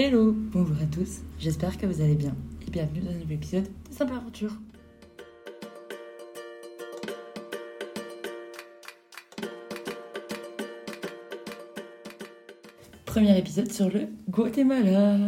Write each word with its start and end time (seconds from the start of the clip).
Hello, 0.00 0.32
bonjour 0.32 0.76
à 0.80 0.86
tous, 0.86 1.22
j'espère 1.40 1.76
que 1.76 1.84
vous 1.84 2.00
allez 2.00 2.14
bien 2.14 2.32
et 2.64 2.70
bienvenue 2.70 3.00
dans 3.00 3.10
un 3.10 3.14
nouvel 3.14 3.32
épisode 3.32 3.64
de 3.64 3.92
Simple 3.92 4.12
Aventure. 4.12 4.52
Premier 13.06 13.36
épisode 13.36 13.72
sur 13.72 13.88
le 13.88 14.06
Guatemala. 14.30 15.18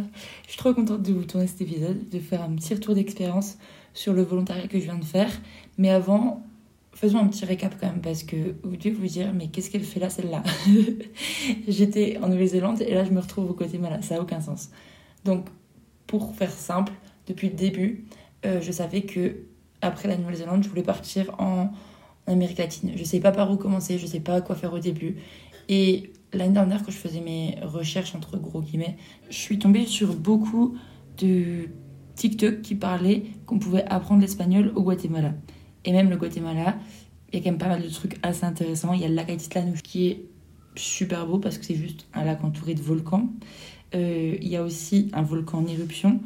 Je 0.45 0.51
suis 0.51 0.57
trop 0.57 0.73
contente 0.73 1.01
de 1.01 1.11
vous 1.11 1.25
tourner 1.25 1.47
cet 1.47 1.59
épisode, 1.59 2.07
de 2.07 2.19
faire 2.19 2.41
un 2.41 2.55
petit 2.55 2.73
retour 2.73 2.95
d'expérience 2.95 3.57
sur 3.93 4.13
le 4.13 4.21
volontariat 4.21 4.69
que 4.69 4.79
je 4.79 4.85
viens 4.85 4.97
de 4.97 5.03
faire. 5.03 5.33
Mais 5.77 5.89
avant, 5.89 6.47
faisons 6.93 7.19
un 7.19 7.27
petit 7.27 7.45
récap 7.45 7.75
quand 7.79 7.87
même 7.87 8.01
parce 8.01 8.23
que 8.23 8.55
vous 8.63 8.75
devez 8.75 8.91
vous 8.91 9.07
dire 9.07 9.33
mais 9.33 9.47
qu'est-ce 9.47 9.71
qu'elle 9.71 9.83
fait 9.83 9.99
là 9.99 10.09
celle-là 10.09 10.43
J'étais 11.67 12.17
en 12.21 12.27
Nouvelle-Zélande 12.27 12.81
et 12.81 12.93
là 12.93 13.03
je 13.05 13.11
me 13.11 13.19
retrouve 13.19 13.49
au 13.49 13.53
Guatemala, 13.53 14.01
ça 14.01 14.15
n'a 14.15 14.21
aucun 14.21 14.41
sens. 14.41 14.69
Donc 15.23 15.47
pour 16.07 16.35
faire 16.35 16.51
simple, 16.51 16.93
depuis 17.27 17.49
le 17.49 17.55
début, 17.55 18.05
euh, 18.45 18.59
je 18.61 18.71
savais 18.71 19.03
que 19.03 19.37
après 19.81 20.07
la 20.07 20.17
Nouvelle-Zélande, 20.17 20.63
je 20.63 20.69
voulais 20.69 20.83
partir 20.83 21.33
en 21.39 21.71
Amérique 22.27 22.57
latine. 22.57 22.91
Je 22.95 22.99
ne 22.99 23.05
sais 23.05 23.19
pas 23.19 23.31
par 23.31 23.51
où 23.51 23.57
commencer, 23.57 23.97
je 23.97 24.05
ne 24.05 24.09
sais 24.09 24.19
pas 24.19 24.41
quoi 24.41 24.55
faire 24.55 24.73
au 24.73 24.79
début. 24.79 25.17
Et 25.69 26.11
l'année 26.33 26.53
dernière, 26.53 26.83
quand 26.83 26.91
je 26.91 26.97
faisais 26.97 27.21
mes 27.21 27.57
recherches 27.63 28.15
entre 28.15 28.37
gros 28.37 28.61
guillemets, 28.61 28.97
je 29.29 29.37
suis 29.37 29.59
tombée 29.59 29.85
sur 29.85 30.13
beaucoup 30.13 30.75
de 31.17 31.69
TikTok 32.15 32.61
qui 32.61 32.75
parlaient 32.75 33.23
qu'on 33.45 33.59
pouvait 33.59 33.85
apprendre 33.85 34.21
l'espagnol 34.21 34.71
au 34.75 34.83
Guatemala. 34.83 35.33
Et 35.85 35.91
même 35.91 36.09
le 36.09 36.17
Guatemala, 36.17 36.77
il 37.31 37.39
y 37.39 37.41
a 37.41 37.43
quand 37.43 37.51
même 37.51 37.59
pas 37.59 37.67
mal 37.67 37.81
de 37.81 37.89
trucs 37.89 38.17
assez 38.23 38.45
intéressants. 38.45 38.93
Il 38.93 39.01
y 39.01 39.05
a 39.05 39.07
le 39.07 39.15
lac 39.15 39.29
Atitlán 39.29 39.73
qui 39.83 40.07
est 40.07 40.25
super 40.75 41.25
beau 41.27 41.39
parce 41.39 41.57
que 41.57 41.65
c'est 41.65 41.75
juste 41.75 42.07
un 42.13 42.23
lac 42.23 42.43
entouré 42.43 42.73
de 42.73 42.81
volcans. 42.81 43.29
Euh, 43.93 44.37
il 44.41 44.47
y 44.47 44.55
a 44.55 44.63
aussi 44.63 45.09
un 45.13 45.21
volcan 45.21 45.59
en 45.59 45.67
éruption. 45.67 46.19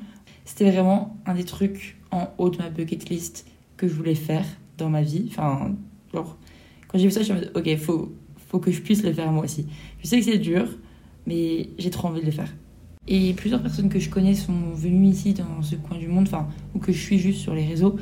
C'était 0.45 0.69
vraiment 0.69 1.17
un 1.25 1.33
des 1.33 1.43
trucs 1.43 1.97
en 2.11 2.29
haut 2.37 2.49
de 2.49 2.57
ma 2.57 2.69
bucket 2.69 3.09
list 3.09 3.47
que 3.77 3.87
je 3.87 3.93
voulais 3.93 4.15
faire 4.15 4.45
dans 4.77 4.89
ma 4.89 5.01
vie. 5.01 5.25
Enfin, 5.29 5.75
genre, 6.13 6.37
quand 6.87 6.97
j'ai 6.97 7.05
vu 7.05 7.11
ça, 7.11 7.23
je 7.23 7.33
me 7.33 7.39
suis 7.39 7.47
dit, 7.47 7.53
ok, 7.55 7.77
faut, 7.77 8.13
faut 8.47 8.59
que 8.59 8.71
je 8.71 8.81
puisse 8.81 9.03
le 9.03 9.13
faire 9.13 9.31
moi 9.31 9.43
aussi. 9.43 9.65
Je 10.01 10.07
sais 10.07 10.19
que 10.19 10.25
c'est 10.25 10.37
dur, 10.37 10.67
mais 11.25 11.69
j'ai 11.77 11.89
trop 11.89 12.07
envie 12.07 12.21
de 12.21 12.25
le 12.25 12.31
faire. 12.31 12.53
Et 13.07 13.33
plusieurs 13.33 13.61
personnes 13.61 13.89
que 13.89 13.99
je 13.99 14.09
connais 14.09 14.33
sont 14.33 14.71
venues 14.73 15.09
ici 15.09 15.33
dans 15.33 15.61
ce 15.61 15.75
coin 15.75 15.97
du 15.97 16.07
monde, 16.07 16.27
enfin, 16.27 16.47
ou 16.73 16.79
que 16.79 16.91
je 16.91 16.99
suis 16.99 17.19
juste 17.19 17.39
sur 17.39 17.53
les 17.53 17.65
réseaux, 17.65 17.97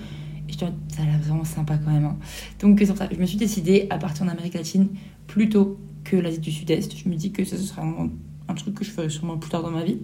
je 0.54 0.60
ça 0.60 1.02
a 1.02 1.06
l'air 1.06 1.20
vraiment 1.20 1.44
sympa 1.44 1.78
quand 1.78 1.92
même. 1.92 2.06
Hein. 2.06 2.18
Donc 2.60 2.80
c'est 2.80 2.88
pour 2.88 2.98
ça, 2.98 3.10
je 3.12 3.20
me 3.20 3.26
suis 3.26 3.38
décidée 3.38 3.88
à 3.90 3.98
partir 3.98 4.26
en 4.26 4.30
Amérique 4.30 4.54
latine 4.54 4.90
plutôt 5.28 5.80
que 6.04 6.16
l'Asie 6.16 6.40
du 6.40 6.52
Sud-Est. 6.52 6.98
Je 6.98 7.10
me 7.10 7.16
dis 7.16 7.32
que 7.32 7.44
ça, 7.44 7.58
ce 7.58 7.64
sera 7.64 7.82
un, 7.82 8.54
truc 8.56 8.76
que 8.76 8.86
je 8.86 8.92
ferai 8.92 9.10
sûrement 9.10 9.38
plus 9.38 9.50
tard 9.50 9.64
dans 9.64 9.72
ma 9.72 9.84
vie. 9.84 9.98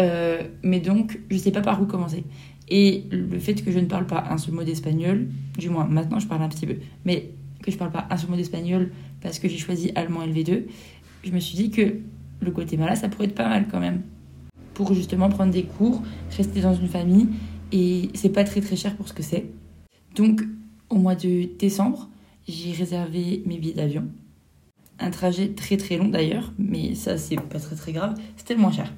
Euh, 0.00 0.42
mais 0.62 0.80
donc, 0.80 1.20
je 1.30 1.36
sais 1.36 1.50
pas 1.50 1.60
par 1.60 1.82
où 1.82 1.86
commencer. 1.86 2.24
Et 2.68 3.04
le 3.10 3.38
fait 3.38 3.54
que 3.54 3.70
je 3.70 3.78
ne 3.78 3.86
parle 3.86 4.06
pas 4.06 4.24
un 4.30 4.38
seul 4.38 4.54
mot 4.54 4.64
d'espagnol, 4.64 5.28
du 5.58 5.68
moins 5.68 5.84
maintenant 5.84 6.18
je 6.18 6.26
parle 6.26 6.42
un 6.42 6.48
petit 6.48 6.66
peu, 6.66 6.76
mais 7.04 7.30
que 7.60 7.70
je 7.70 7.76
parle 7.76 7.90
pas 7.90 8.06
un 8.08 8.16
seul 8.16 8.30
mot 8.30 8.36
d'espagnol 8.36 8.92
parce 9.20 9.38
que 9.38 9.48
j'ai 9.48 9.58
choisi 9.58 9.92
allemand 9.94 10.24
LV2, 10.24 10.62
je 11.24 11.30
me 11.30 11.38
suis 11.38 11.56
dit 11.56 11.70
que 11.70 11.96
le 12.40 12.50
Guatemala, 12.50 12.96
ça 12.96 13.08
pourrait 13.08 13.26
être 13.26 13.34
pas 13.34 13.48
mal 13.48 13.66
quand 13.70 13.80
même. 13.80 14.02
Pour 14.74 14.94
justement 14.94 15.28
prendre 15.28 15.52
des 15.52 15.64
cours, 15.64 16.02
rester 16.36 16.60
dans 16.60 16.74
une 16.74 16.88
famille, 16.88 17.28
et 17.72 18.10
c'est 18.14 18.30
pas 18.30 18.44
très 18.44 18.60
très 18.60 18.76
cher 18.76 18.96
pour 18.96 19.08
ce 19.08 19.12
que 19.12 19.22
c'est. 19.22 19.46
Donc, 20.14 20.42
au 20.90 20.96
mois 20.96 21.14
de 21.14 21.48
décembre, 21.58 22.08
j'ai 22.48 22.72
réservé 22.72 23.42
mes 23.46 23.58
billets 23.58 23.74
d'avion. 23.74 24.08
Un 24.98 25.10
trajet 25.10 25.48
très 25.48 25.76
très 25.76 25.96
long 25.96 26.08
d'ailleurs, 26.08 26.52
mais 26.58 26.94
ça 26.94 27.16
c'est 27.16 27.36
pas 27.36 27.58
très 27.58 27.74
très 27.74 27.92
grave, 27.92 28.14
c'était 28.36 28.54
le 28.54 28.60
moins 28.60 28.70
cher. 28.70 28.92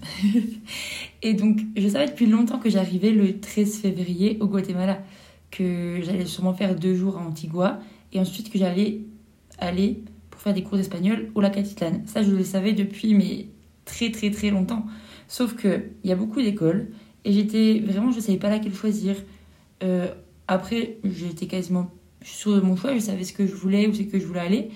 et 1.22 1.34
donc, 1.34 1.60
je 1.76 1.88
savais 1.88 2.06
depuis 2.06 2.26
longtemps 2.26 2.58
que 2.58 2.68
j'arrivais 2.68 3.10
le 3.10 3.40
13 3.40 3.78
février 3.78 4.36
au 4.40 4.46
Guatemala, 4.46 5.02
que 5.50 6.00
j'allais 6.02 6.26
sûrement 6.26 6.52
faire 6.52 6.74
deux 6.74 6.94
jours 6.94 7.16
à 7.16 7.20
Antigua, 7.20 7.80
et 8.12 8.18
ensuite 8.18 8.50
que 8.50 8.58
j'allais 8.58 9.00
aller 9.58 10.02
pour 10.30 10.40
faire 10.40 10.52
des 10.52 10.62
cours 10.62 10.76
d'espagnol 10.76 11.30
au 11.34 11.40
lac 11.40 11.56
Atitlán. 11.56 12.02
Ça, 12.06 12.22
je 12.22 12.32
le 12.32 12.44
savais 12.44 12.72
depuis 12.72 13.14
mais 13.14 13.46
très 13.84 14.10
très 14.10 14.30
très 14.30 14.50
longtemps. 14.50 14.84
Sauf 15.28 15.56
qu'il 15.56 15.90
y 16.02 16.12
a 16.12 16.16
beaucoup 16.16 16.42
d'écoles, 16.42 16.88
et 17.24 17.32
j'étais 17.32 17.80
vraiment, 17.80 18.10
je 18.10 18.20
savais 18.20 18.38
pas 18.38 18.50
laquelle 18.50 18.74
choisir. 18.74 19.16
Euh, 19.82 20.08
après, 20.48 20.98
j'étais 21.04 21.46
quasiment 21.46 21.90
sur 22.22 22.62
mon 22.64 22.76
choix, 22.76 22.94
je 22.94 23.00
savais 23.00 23.24
ce 23.24 23.32
que 23.32 23.46
je 23.46 23.54
voulais, 23.54 23.86
où 23.86 23.94
c'est 23.94 24.06
que 24.06 24.18
je 24.18 24.26
voulais 24.26 24.40
aller. 24.40 24.70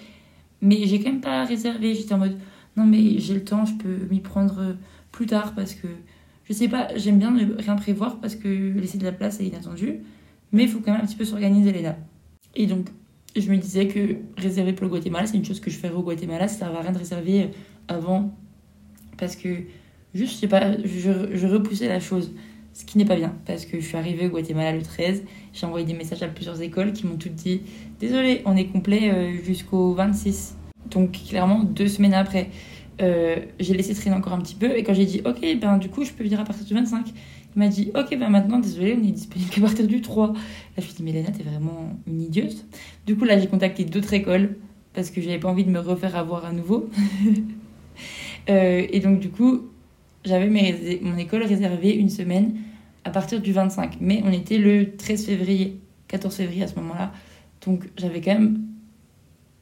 Mais 0.60 0.86
j'ai 0.86 0.98
quand 0.98 1.10
même 1.10 1.20
pas 1.20 1.44
réservé. 1.44 1.94
J'étais 1.94 2.14
en 2.14 2.18
mode, 2.18 2.36
non, 2.76 2.84
mais 2.84 3.18
j'ai 3.18 3.34
le 3.34 3.44
temps, 3.44 3.64
je 3.64 3.74
peux 3.74 4.06
m'y 4.10 4.20
prendre 4.20 4.76
plus 5.12 5.26
tard 5.26 5.54
parce 5.54 5.74
que 5.74 5.88
je 6.48 6.54
sais 6.54 6.68
pas, 6.68 6.88
j'aime 6.96 7.18
bien 7.18 7.30
ne 7.30 7.60
rien 7.60 7.76
prévoir 7.76 8.20
parce 8.20 8.34
que 8.34 8.48
laisser 8.48 8.98
de 8.98 9.04
la 9.04 9.12
place 9.12 9.40
est 9.40 9.46
inattendu. 9.46 10.00
Mais 10.52 10.62
il 10.64 10.68
faut 10.68 10.80
quand 10.80 10.92
même 10.92 11.02
un 11.02 11.06
petit 11.06 11.16
peu 11.16 11.24
s'organiser, 11.24 11.72
les. 11.72 11.86
Et 12.54 12.66
donc, 12.66 12.88
je 13.36 13.50
me 13.50 13.56
disais 13.58 13.86
que 13.86 14.16
réserver 14.38 14.72
pour 14.72 14.84
le 14.84 14.90
Guatemala, 14.90 15.26
c'est 15.26 15.36
une 15.36 15.44
chose 15.44 15.60
que 15.60 15.70
je 15.70 15.76
ferais 15.76 15.92
au 15.92 16.02
Guatemala. 16.02 16.48
Ça 16.48 16.70
ne 16.70 16.74
à 16.74 16.80
rien 16.80 16.92
de 16.92 16.98
réserver 16.98 17.50
avant 17.86 18.34
parce 19.18 19.36
que 19.36 19.48
juste, 20.14 20.34
je 20.34 20.38
sais 20.38 20.48
pas, 20.48 20.76
je 20.82 21.46
repoussais 21.46 21.88
la 21.88 22.00
chose. 22.00 22.32
Ce 22.78 22.84
qui 22.84 22.96
n'est 22.96 23.04
pas 23.04 23.16
bien, 23.16 23.34
parce 23.44 23.66
que 23.66 23.80
je 23.80 23.84
suis 23.84 23.96
arrivée 23.96 24.26
au 24.26 24.28
Guatemala 24.28 24.70
le 24.70 24.82
13, 24.82 25.24
j'ai 25.52 25.66
envoyé 25.66 25.84
des 25.84 25.94
messages 25.94 26.22
à 26.22 26.28
plusieurs 26.28 26.62
écoles 26.62 26.92
qui 26.92 27.08
m'ont 27.08 27.16
toutes 27.16 27.34
dit 27.34 27.62
Désolé, 27.98 28.40
on 28.44 28.56
est 28.56 28.66
complet 28.66 29.10
euh, 29.10 29.42
jusqu'au 29.42 29.94
26. 29.94 30.56
Donc, 30.88 31.18
clairement, 31.28 31.64
deux 31.64 31.88
semaines 31.88 32.14
après, 32.14 32.50
euh, 33.02 33.34
j'ai 33.58 33.74
laissé 33.74 33.96
traîner 33.96 34.14
encore 34.14 34.32
un 34.32 34.38
petit 34.38 34.54
peu. 34.54 34.76
Et 34.76 34.84
quand 34.84 34.94
j'ai 34.94 35.06
dit 35.06 35.22
Ok, 35.24 35.40
ben 35.60 35.78
du 35.78 35.88
coup, 35.88 36.04
je 36.04 36.12
peux 36.12 36.22
venir 36.22 36.38
à 36.38 36.44
partir 36.44 36.64
du 36.64 36.72
25, 36.72 37.08
il 37.08 37.58
m'a 37.58 37.66
dit 37.66 37.90
Ok, 37.96 38.16
ben 38.16 38.30
maintenant, 38.30 38.60
désolé, 38.60 38.96
on 38.96 39.02
est 39.04 39.10
disponible 39.10 39.50
qu'à 39.50 39.60
partir 39.60 39.84
du 39.84 40.00
3. 40.00 40.28
Là, 40.28 40.34
je 40.76 40.82
me 40.82 40.86
suis 40.86 40.94
dit 40.94 41.02
Mais 41.02 41.10
Léna, 41.10 41.32
t'es 41.32 41.42
vraiment 41.42 41.98
une 42.06 42.22
idiote. 42.22 42.64
Du 43.06 43.16
coup, 43.16 43.24
là, 43.24 43.40
j'ai 43.40 43.48
contacté 43.48 43.86
d'autres 43.86 44.14
écoles 44.14 44.54
parce 44.94 45.10
que 45.10 45.20
j'avais 45.20 45.40
pas 45.40 45.48
envie 45.48 45.64
de 45.64 45.70
me 45.70 45.80
refaire 45.80 46.14
avoir 46.14 46.44
à 46.44 46.52
nouveau. 46.52 46.88
euh, 48.50 48.86
et 48.88 49.00
donc, 49.00 49.18
du 49.18 49.30
coup, 49.30 49.62
j'avais 50.24 50.48
mon 51.02 51.16
école 51.16 51.42
réservée 51.42 51.96
une 51.96 52.10
semaine 52.10 52.54
à 53.08 53.10
partir 53.10 53.41
du 53.41 53.52
25. 53.52 53.98
Mais 54.00 54.22
on 54.24 54.32
était 54.32 54.58
le 54.58 54.96
13 54.96 55.26
février, 55.26 55.80
14 56.08 56.34
février 56.34 56.62
à 56.62 56.69
ce 56.69 56.76
moment-là. 56.76 57.12
Donc 57.64 57.88
j'avais 57.96 58.20
quand 58.20 58.34
même 58.34 58.62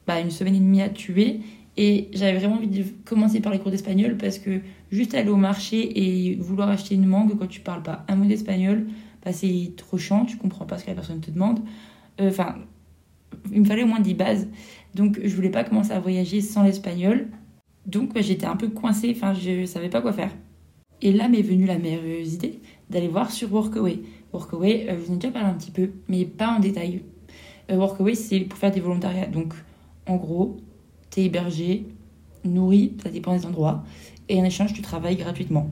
bah, 0.05 0.19
une 0.19 0.31
semaine 0.31 0.55
et 0.55 0.59
demie 0.59 0.81
à 0.81 0.89
tuer. 0.89 1.39
Et 1.77 2.09
j'avais 2.13 2.37
vraiment 2.39 2.55
envie 2.55 2.67
de 2.67 2.83
commencer 3.05 3.39
par 3.39 3.53
les 3.53 3.59
cours 3.59 3.71
d'espagnol 3.71 4.17
parce 4.17 4.39
que 4.39 4.61
juste 4.91 5.13
aller 5.13 5.29
au 5.29 5.37
marché 5.37 5.77
et 5.95 6.35
vouloir 6.35 6.69
acheter 6.69 6.95
une 6.95 7.05
mangue 7.05 7.37
quand 7.37 7.47
tu 7.47 7.61
parles 7.61 7.83
pas 7.83 8.03
un 8.07 8.15
mot 8.15 8.25
d'espagnol, 8.25 8.87
bah, 9.23 9.31
c'est 9.31 9.73
trop 9.77 9.97
chiant, 9.97 10.25
tu 10.25 10.37
comprends 10.37 10.65
pas 10.65 10.77
ce 10.77 10.83
que 10.83 10.89
la 10.89 10.95
personne 10.95 11.21
te 11.21 11.31
demande. 11.31 11.59
Euh, 12.19 12.29
enfin, 12.29 12.55
il 13.51 13.61
me 13.61 13.65
fallait 13.65 13.83
au 13.83 13.87
moins 13.87 13.99
10 13.99 14.13
bases. 14.15 14.47
Donc 14.95 15.19
je 15.23 15.33
voulais 15.35 15.51
pas 15.51 15.63
commencer 15.63 15.91
à 15.91 15.99
voyager 15.99 16.41
sans 16.41 16.63
l'espagnol. 16.63 17.27
Donc 17.85 18.13
bah, 18.13 18.21
j'étais 18.21 18.47
un 18.47 18.57
peu 18.57 18.67
coincée, 18.67 19.13
enfin 19.15 19.33
je 19.33 19.65
savais 19.65 19.89
pas 19.89 20.01
quoi 20.01 20.11
faire. 20.11 20.31
Et 21.01 21.13
là 21.13 21.29
m'est 21.29 21.43
venue 21.43 21.65
la 21.65 21.77
merveilleuse 21.77 22.33
idée 22.33 22.59
d'aller 22.89 23.07
voir 23.07 23.31
sur 23.31 23.51
Workaway. 23.53 23.99
Workaway, 24.33 24.87
euh, 24.89 24.97
je 24.97 25.05
vous 25.05 25.11
en 25.11 25.15
ai 25.15 25.17
déjà 25.17 25.31
parlé 25.31 25.49
un 25.49 25.53
petit 25.53 25.71
peu, 25.71 25.91
mais 26.07 26.25
pas 26.25 26.49
en 26.49 26.59
détail. 26.59 27.01
Euh, 27.71 27.75
Workaway, 27.75 28.15
c'est 28.15 28.39
pour 28.41 28.57
faire 28.57 28.71
des 28.71 28.79
volontariats. 28.79 29.27
Donc, 29.27 29.53
en 30.05 30.15
gros, 30.15 30.57
tu 31.11 31.21
es 31.21 31.25
hébergé, 31.25 31.85
nourri, 32.43 32.93
ça 33.03 33.09
dépend 33.09 33.35
des 33.35 33.45
endroits, 33.45 33.83
et 34.29 34.39
en 34.39 34.43
échange, 34.43 34.73
tu 34.73 34.81
travailles 34.81 35.17
gratuitement. 35.17 35.69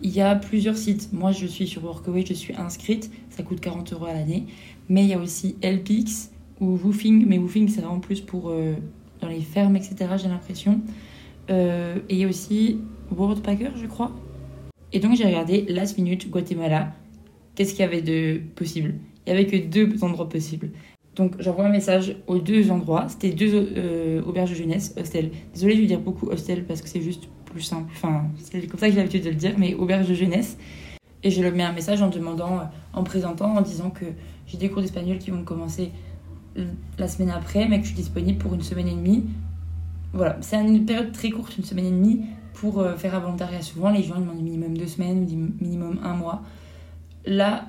Il 0.00 0.10
y 0.10 0.20
a 0.20 0.36
plusieurs 0.36 0.76
sites. 0.76 1.12
Moi, 1.12 1.32
je 1.32 1.46
suis 1.46 1.66
sur 1.66 1.84
Workaway, 1.84 2.24
je 2.24 2.34
suis 2.34 2.54
inscrite, 2.54 3.10
ça 3.30 3.42
coûte 3.42 3.60
40 3.60 3.92
euros 3.92 4.06
à 4.06 4.12
l'année. 4.12 4.46
Mais 4.88 5.02
il 5.02 5.08
y 5.08 5.14
a 5.14 5.18
aussi 5.18 5.56
LPX 5.62 6.30
ou 6.60 6.76
Woofing, 6.76 7.26
mais 7.26 7.38
Woofing, 7.38 7.68
c'est 7.68 7.80
vraiment 7.80 7.98
plus 7.98 8.20
pour 8.20 8.50
euh, 8.50 8.74
dans 9.20 9.28
les 9.28 9.40
fermes, 9.40 9.76
etc., 9.76 9.96
j'ai 10.16 10.28
l'impression. 10.28 10.80
et 11.48 12.00
il 12.10 12.16
y 12.16 12.24
a 12.24 12.28
aussi 12.28 12.78
Worldpacker, 13.10 13.70
je 13.76 13.86
crois, 13.86 14.12
et 14.92 15.00
donc 15.00 15.16
j'ai 15.16 15.24
regardé 15.24 15.66
Last 15.68 15.98
Minute 15.98 16.30
Guatemala. 16.30 16.92
Qu'est-ce 17.54 17.72
qu'il 17.72 17.80
y 17.80 17.84
avait 17.84 18.02
de 18.02 18.40
possible? 18.54 18.94
Il 19.26 19.30
y 19.30 19.32
avait 19.32 19.46
que 19.46 19.56
deux 19.56 20.02
endroits 20.02 20.28
possibles. 20.28 20.70
Donc 21.16 21.34
j'envoie 21.40 21.66
un 21.66 21.70
message 21.70 22.16
aux 22.26 22.38
deux 22.38 22.70
endroits. 22.70 23.06
C'était 23.08 23.30
deux 23.30 23.72
euh, 23.76 24.22
auberges 24.22 24.50
de 24.50 24.54
jeunesse, 24.54 24.94
hostel. 24.98 25.30
Désolée, 25.52 25.74
je 25.74 25.80
vais 25.80 25.86
dire 25.86 26.00
beaucoup 26.00 26.28
hostel 26.28 26.64
parce 26.64 26.80
que 26.80 26.88
c'est 26.88 27.02
juste 27.02 27.28
plus 27.44 27.62
simple. 27.62 27.90
Enfin, 27.92 28.26
c'est 28.38 28.66
comme 28.66 28.78
ça 28.78 28.86
que 28.86 28.92
j'ai 28.92 28.98
l'habitude 28.98 29.24
de 29.24 29.30
le 29.30 29.34
dire, 29.34 29.54
mais 29.58 29.74
auberge 29.74 30.08
de 30.08 30.14
jeunesse. 30.14 30.56
Et 31.24 31.30
je 31.30 31.42
leur 31.42 31.52
mets 31.52 31.64
un 31.64 31.72
message 31.72 32.00
en 32.00 32.08
demandant, 32.08 32.60
en 32.92 33.02
présentant, 33.02 33.56
en 33.56 33.60
disant 33.60 33.90
que 33.90 34.04
j'ai 34.46 34.56
des 34.56 34.68
cours 34.68 34.82
d'espagnol 34.82 35.18
qui 35.18 35.30
vont 35.30 35.42
commencer 35.42 35.90
la 36.96 37.08
semaine 37.08 37.30
après, 37.30 37.66
mais 37.68 37.78
que 37.78 37.84
je 37.84 37.88
suis 37.88 37.96
disponible 37.96 38.38
pour 38.38 38.54
une 38.54 38.62
semaine 38.62 38.88
et 38.88 38.94
demie. 38.94 39.24
Voilà, 40.12 40.38
c'est 40.40 40.56
une 40.56 40.86
période 40.86 41.12
très 41.12 41.30
courte, 41.30 41.56
une 41.58 41.64
semaine 41.64 41.86
et 41.86 41.90
demie, 41.90 42.20
pour 42.60 42.80
euh, 42.80 42.96
faire 42.96 43.14
un 43.14 43.20
volontariat. 43.20 43.62
Souvent, 43.62 43.90
les 43.90 44.02
gens 44.02 44.20
demandent 44.20 44.42
minimum 44.42 44.76
deux 44.76 44.86
semaines 44.86 45.22
ou 45.22 45.62
minimum 45.62 46.00
un 46.02 46.14
mois. 46.14 46.42
Là, 47.24 47.66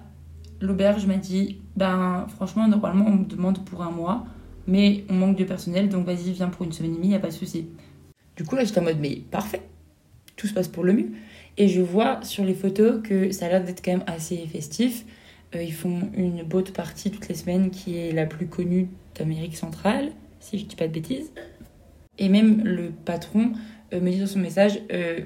l'auberge 0.62 1.06
m'a 1.06 1.18
dit 1.18 1.62
ben 1.76 2.26
franchement, 2.36 2.68
normalement, 2.68 3.06
on 3.08 3.18
me 3.18 3.26
demande 3.26 3.64
pour 3.66 3.84
un 3.84 3.92
mois, 3.92 4.26
mais 4.68 5.06
on 5.10 5.14
manque 5.14 5.38
de 5.38 5.44
personnel, 5.44 5.90
donc 5.90 6.06
vas-y, 6.06 6.32
viens 6.32 6.50
pour 6.50 6.66
une 6.66 6.72
semaine 6.72 6.94
et 6.94 6.98
demie, 6.98 7.10
il 7.10 7.16
a 7.16 7.20
pas 7.20 7.28
de 7.28 7.34
souci. 7.34 7.68
Du 8.36 8.44
coup, 8.44 8.56
là, 8.56 8.64
j'étais 8.64 8.80
en 8.80 8.84
mode 8.84 9.00
mais 9.00 9.22
parfait, 9.30 9.62
tout 10.36 10.48
se 10.48 10.54
passe 10.54 10.68
pour 10.68 10.84
le 10.84 10.94
mieux. 10.94 11.12
Et 11.58 11.68
je 11.68 11.82
vois 11.82 12.24
sur 12.24 12.44
les 12.44 12.54
photos 12.54 13.02
que 13.04 13.32
ça 13.32 13.46
a 13.46 13.50
l'air 13.50 13.64
d'être 13.64 13.84
quand 13.84 13.92
même 13.92 14.04
assez 14.08 14.38
festif. 14.48 15.06
Euh, 15.56 15.62
ils 15.62 15.74
font 15.74 16.10
une 16.16 16.44
boat 16.44 16.64
party 16.74 17.12
toutes 17.12 17.28
les 17.28 17.36
semaines 17.36 17.70
qui 17.70 17.98
est 17.98 18.12
la 18.12 18.26
plus 18.26 18.48
connue 18.48 18.88
d'Amérique 19.16 19.58
centrale, 19.58 20.12
si 20.40 20.58
je 20.58 20.66
dis 20.66 20.76
pas 20.76 20.88
de 20.88 20.94
bêtises. 20.94 21.32
Et 22.18 22.30
même 22.30 22.64
le 22.64 22.90
patron 22.90 23.54
me 23.94 24.12
dit 24.12 24.20
dans 24.20 24.28
son 24.28 24.40
message, 24.40 24.80
euh, 24.92 25.22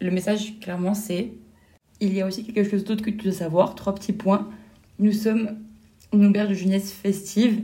le 0.00 0.10
message 0.10 0.58
clairement 0.60 0.94
c'est, 0.94 1.30
il 2.00 2.14
y 2.14 2.20
a 2.20 2.26
aussi 2.26 2.44
quelque 2.44 2.68
chose 2.68 2.84
d'autre 2.84 3.02
que 3.02 3.10
tu 3.10 3.24
dois 3.24 3.32
savoir, 3.32 3.74
trois 3.74 3.94
petits 3.94 4.12
points. 4.12 4.48
Nous 4.98 5.12
sommes 5.12 5.58
une 6.12 6.26
auberge 6.26 6.50
de 6.50 6.54
jeunesse 6.54 6.92
festive. 6.92 7.62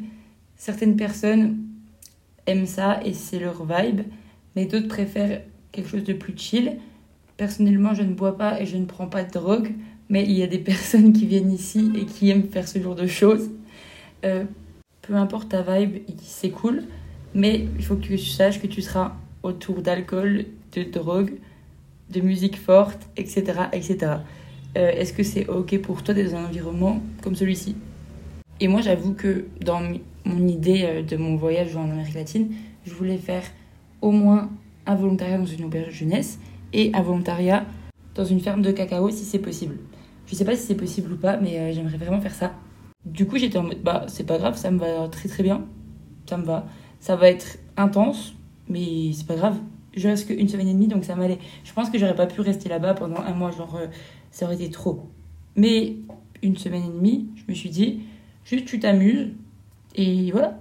Certaines 0.56 0.96
personnes 0.96 1.58
aiment 2.46 2.67
ça 2.67 3.00
et 3.05 3.12
c'est 3.12 3.38
leur 3.38 3.64
vibe, 3.64 4.02
mais 4.56 4.67
d'autres 4.67 4.88
préfèrent 4.88 5.43
quelque 5.70 5.88
chose 5.88 6.05
de 6.05 6.12
plus 6.12 6.34
chill. 6.37 6.79
Personnellement, 7.37 7.94
je 7.94 8.02
ne 8.02 8.14
bois 8.14 8.37
pas 8.37 8.61
et 8.61 8.67
je 8.67 8.76
ne 8.76 8.84
prends 8.84 9.06
pas 9.06 9.25
de 9.25 9.31
drogue, 9.31 9.73
mais 10.08 10.25
il 10.25 10.32
y 10.32 10.43
a 10.43 10.46
des 10.46 10.58
personnes 10.73 11.12
qui 11.12 11.26
viennent 11.26 11.52
ici 11.52 11.93
et 11.94 12.06
qui 12.06 12.31
aiment 12.31 12.49
faire 12.49 12.69
ce 12.69 12.81
genre 12.81 12.94
de 12.94 13.06
choses. 13.06 13.50
Euh, 14.25 14.44
peu 15.02 15.14
importe 15.14 15.49
ta 15.50 15.62
vibe, 15.62 16.02
c'est 16.23 16.50
cool, 16.50 16.84
mais 17.34 17.67
il 17.76 17.84
faut 17.84 17.96
que 17.96 18.02
tu 18.02 18.19
saches 18.19 18.61
que 18.61 18.67
tu 18.67 18.82
seras 18.82 19.17
autour 19.42 19.82
d'alcool, 19.82 20.46
de 20.72 20.82
drogue, 20.82 21.34
de 22.10 22.20
musique 22.20 22.58
forte, 22.58 23.08
etc. 23.16 23.44
etc. 23.72 23.98
Euh, 24.76 24.90
Est-ce 24.90 25.12
que 25.12 25.22
c'est 25.22 25.48
ok 25.48 25.78
pour 25.80 26.02
toi 26.02 26.14
d'être 26.14 26.32
dans 26.32 26.38
un 26.38 26.46
environnement 26.46 27.00
comme 27.22 27.34
celui-ci? 27.34 27.76
Et 28.60 28.68
moi, 28.68 28.80
j'avoue 28.80 29.14
que 29.14 29.46
dans 29.60 29.80
mon 30.24 30.46
idée 30.46 30.82
euh, 30.84 31.02
de 31.02 31.16
mon 31.16 31.36
voyage 31.36 31.76
en 31.76 31.90
Amérique 31.90 32.14
latine, 32.14 32.52
je 32.84 32.92
voulais 32.92 33.18
faire 33.18 33.42
au 34.00 34.10
moins 34.10 34.50
un 34.86 34.94
volontariat 34.94 35.38
dans 35.38 35.46
une 35.46 35.64
auberge 35.64 35.88
de 35.88 35.92
jeunesse 35.92 36.38
et 36.72 36.90
un 36.94 37.02
volontariat 37.02 37.66
dans 38.14 38.24
une 38.24 38.40
ferme 38.40 38.62
de 38.62 38.70
cacao 38.72 39.10
si 39.10 39.24
c'est 39.24 39.38
possible. 39.38 39.76
Je 40.26 40.34
sais 40.34 40.44
pas 40.44 40.56
si 40.56 40.66
c'est 40.66 40.74
possible 40.74 41.12
ou 41.12 41.16
pas, 41.16 41.36
mais 41.36 41.58
euh, 41.58 41.72
j'aimerais 41.72 41.96
vraiment 41.96 42.20
faire 42.20 42.34
ça. 42.34 42.52
Du 43.04 43.26
coup, 43.26 43.36
j'étais 43.36 43.58
en 43.58 43.64
mode, 43.64 43.82
bah, 43.82 44.04
c'est 44.08 44.26
pas 44.26 44.38
grave, 44.38 44.56
ça 44.56 44.70
me 44.70 44.78
va 44.78 45.08
très 45.08 45.28
très 45.28 45.42
bien. 45.42 45.64
Ça 46.28 46.36
me 46.36 46.44
va. 46.44 46.66
Ça 47.00 47.16
va 47.16 47.28
être 47.28 47.58
intense, 47.76 48.34
mais 48.72 49.12
c'est 49.12 49.26
pas 49.26 49.36
grave. 49.36 49.58
Je 49.94 50.08
reste 50.08 50.26
qu'une 50.26 50.48
semaine 50.48 50.69
et 50.69 50.72
demie, 50.72 50.88
donc 50.88 51.04
ça 51.04 51.14
m'allait. 51.14 51.38
Je 51.64 51.72
pense 51.72 51.90
que 51.90 51.98
j'aurais 51.98 52.14
pas 52.14 52.26
pu 52.26 52.40
rester 52.40 52.69
là-bas 52.69 52.94
pendant 52.94 53.20
un 53.20 53.34
mois, 53.34 53.50
genre, 53.50 53.76
euh, 53.76 53.86
ça 54.30 54.46
aurait 54.46 54.54
été 54.54 54.70
trop. 54.70 55.02
Mais 55.54 55.96
une 56.42 56.56
semaine 56.56 56.84
et 56.84 56.92
demie, 56.92 57.28
je 57.36 57.42
me 57.46 57.54
suis 57.54 57.69
dit, 57.69 58.00
juste 58.44 58.64
tu 58.64 58.80
t'amuses, 58.80 59.28
et 59.94 60.30
voilà. 60.32 60.58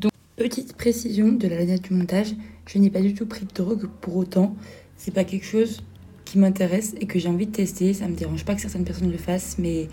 Donc, 0.00 0.12
petite 0.36 0.76
précision 0.76 1.32
de 1.32 1.46
la 1.46 1.60
lunette 1.60 1.82
du 1.82 1.92
montage, 1.92 2.34
je 2.66 2.78
n'ai 2.78 2.90
pas 2.90 3.02
du 3.02 3.12
tout 3.12 3.26
pris 3.26 3.44
de 3.44 3.52
drogue 3.52 3.88
pour 4.00 4.16
autant. 4.16 4.56
C'est 4.96 5.12
pas 5.12 5.24
quelque 5.24 5.44
chose 5.44 5.82
qui 6.24 6.38
m'intéresse 6.38 6.94
et 7.00 7.06
que 7.06 7.18
j'ai 7.18 7.28
envie 7.28 7.46
de 7.46 7.52
tester. 7.52 7.92
Ça 7.92 8.08
me 8.08 8.14
dérange 8.14 8.46
pas 8.46 8.54
que 8.54 8.62
certaines 8.62 8.84
personnes 8.84 9.12
le 9.12 9.18
fassent, 9.18 9.58
mais 9.58 9.88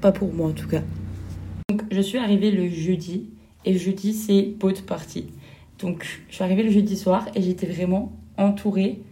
pas 0.00 0.12
pour 0.12 0.32
moi 0.32 0.48
en 0.50 0.52
tout 0.52 0.68
cas. 0.68 0.82
Donc, 1.68 1.82
je 1.90 2.00
suis 2.00 2.18
arrivée 2.18 2.52
le 2.52 2.68
jeudi, 2.68 3.30
et 3.64 3.76
jeudi, 3.76 4.12
c'est 4.12 4.42
boat 4.42 4.74
party. 4.86 5.26
Donc, 5.78 6.22
je 6.28 6.34
suis 6.34 6.44
arrivée 6.44 6.62
le 6.62 6.70
jeudi 6.70 6.96
soir 6.96 7.26
et 7.34 7.42
j'étais 7.42 7.66
vraiment 7.66 8.12
entourée. 8.36 9.02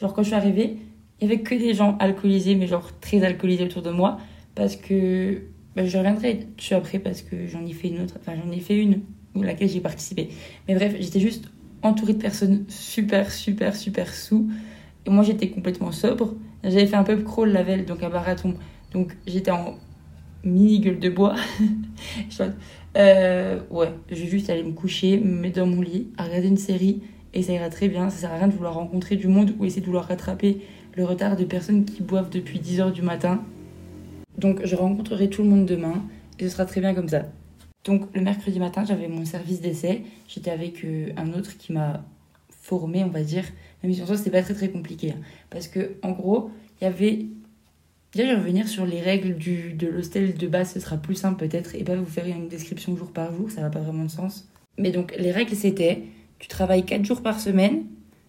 Genre, 0.00 0.12
quand 0.14 0.22
je 0.22 0.28
suis 0.28 0.36
arrivée, 0.36 0.76
il 1.20 1.28
n'y 1.28 1.32
avait 1.32 1.42
que 1.42 1.54
des 1.54 1.74
gens 1.74 1.96
alcoolisés, 1.98 2.54
mais 2.54 2.66
genre 2.66 2.90
très 3.00 3.22
alcoolisés 3.24 3.64
autour 3.64 3.82
de 3.82 3.90
moi. 3.90 4.18
Parce 4.54 4.76
que. 4.76 5.42
Bah, 5.74 5.86
je 5.86 5.96
reviendrai 5.96 6.46
dessus 6.56 6.74
après 6.74 6.98
parce 6.98 7.22
que 7.22 7.46
j'en 7.46 7.64
ai 7.64 7.72
fait 7.72 7.88
une 7.88 8.02
autre. 8.02 8.14
Enfin, 8.20 8.34
j'en 8.36 8.52
ai 8.52 8.60
fait 8.60 8.76
une 8.76 9.00
où 9.34 9.42
laquelle 9.42 9.68
j'ai 9.68 9.80
participé. 9.80 10.28
Mais 10.68 10.74
bref, 10.74 10.94
j'étais 11.00 11.20
juste 11.20 11.48
entourée 11.82 12.12
de 12.12 12.20
personnes 12.20 12.64
super, 12.68 13.30
super, 13.32 13.74
super 13.74 14.12
sous. 14.12 14.50
Et 15.06 15.10
moi, 15.10 15.24
j'étais 15.24 15.48
complètement 15.48 15.92
sobre. 15.92 16.34
J'avais 16.62 16.86
fait 16.86 16.96
un 16.96 17.04
pub 17.04 17.24
crawl 17.24 17.50
la 17.50 17.64
donc 17.78 18.02
un 18.02 18.08
marathon. 18.08 18.54
Donc, 18.92 19.16
j'étais 19.26 19.50
en 19.50 19.76
mini 20.44 20.80
gueule 20.80 20.98
de 20.98 21.08
bois. 21.08 21.34
euh, 22.96 23.60
ouais, 23.70 23.92
je 24.10 24.16
vais 24.16 24.26
juste 24.28 24.50
aller 24.50 24.62
me 24.62 24.72
coucher, 24.72 25.18
me 25.18 25.40
mettre 25.40 25.60
dans 25.60 25.66
mon 25.66 25.80
lit, 25.80 26.08
à 26.16 26.24
regarder 26.24 26.48
une 26.48 26.56
série. 26.56 27.02
Et 27.34 27.42
ça 27.42 27.52
ira 27.52 27.70
très 27.70 27.88
bien. 27.88 28.10
Ça 28.10 28.18
sert 28.18 28.32
à 28.32 28.36
rien 28.36 28.48
de 28.48 28.52
vouloir 28.52 28.74
rencontrer 28.74 29.16
du 29.16 29.28
monde 29.28 29.54
ou 29.58 29.64
essayer 29.64 29.80
de 29.80 29.86
vouloir 29.86 30.06
rattraper 30.06 30.58
le 30.94 31.04
retard 31.04 31.36
de 31.36 31.44
personnes 31.44 31.84
qui 31.84 32.02
boivent 32.02 32.30
depuis 32.30 32.58
10 32.58 32.80
heures 32.80 32.92
du 32.92 33.02
matin. 33.02 33.42
Donc, 34.36 34.60
je 34.64 34.76
rencontrerai 34.76 35.30
tout 35.30 35.42
le 35.42 35.48
monde 35.48 35.66
demain. 35.66 36.04
Et 36.38 36.44
ce 36.44 36.50
sera 36.50 36.66
très 36.66 36.80
bien 36.80 36.94
comme 36.94 37.08
ça. 37.08 37.24
Donc 37.84 38.14
le 38.14 38.20
mercredi 38.20 38.60
matin, 38.60 38.84
j'avais 38.84 39.08
mon 39.08 39.24
service 39.24 39.60
d'essai. 39.60 40.02
J'étais 40.28 40.50
avec 40.50 40.84
euh, 40.84 41.10
un 41.16 41.32
autre 41.32 41.56
qui 41.56 41.72
m'a 41.72 42.04
formé, 42.48 43.02
on 43.02 43.08
va 43.08 43.22
dire. 43.22 43.44
Même 43.82 43.92
si 43.92 44.02
en 44.02 44.06
soi, 44.06 44.16
pas 44.30 44.42
très 44.42 44.54
très 44.54 44.68
compliqué. 44.70 45.10
hein. 45.10 45.20
Parce 45.50 45.66
que 45.68 45.96
en 46.02 46.12
gros, 46.12 46.50
il 46.80 46.84
y 46.84 46.86
avait. 46.86 47.26
Déjà, 48.12 48.28
je 48.28 48.32
vais 48.32 48.38
revenir 48.38 48.68
sur 48.68 48.84
les 48.84 49.00
règles 49.00 49.34
du, 49.36 49.72
de 49.72 49.86
l'hostel 49.86 50.34
de 50.34 50.46
base, 50.46 50.74
ce 50.74 50.80
sera 50.80 50.96
plus 50.98 51.14
simple 51.14 51.46
peut-être, 51.48 51.74
et 51.74 51.82
pas 51.82 51.96
vous 51.96 52.04
faire 52.04 52.26
une 52.26 52.48
description 52.48 52.94
jour 52.96 53.10
par 53.10 53.32
jour, 53.34 53.50
ça 53.50 53.62
n'a 53.62 53.70
pas 53.70 53.80
vraiment 53.80 54.04
de 54.04 54.10
sens. 54.10 54.48
Mais 54.78 54.90
donc, 54.90 55.14
les 55.18 55.32
règles 55.32 55.54
c'était 55.54 56.02
tu 56.38 56.48
travailles 56.48 56.84
4 56.84 57.04
jours 57.04 57.22
par 57.22 57.38
semaine, 57.38 57.84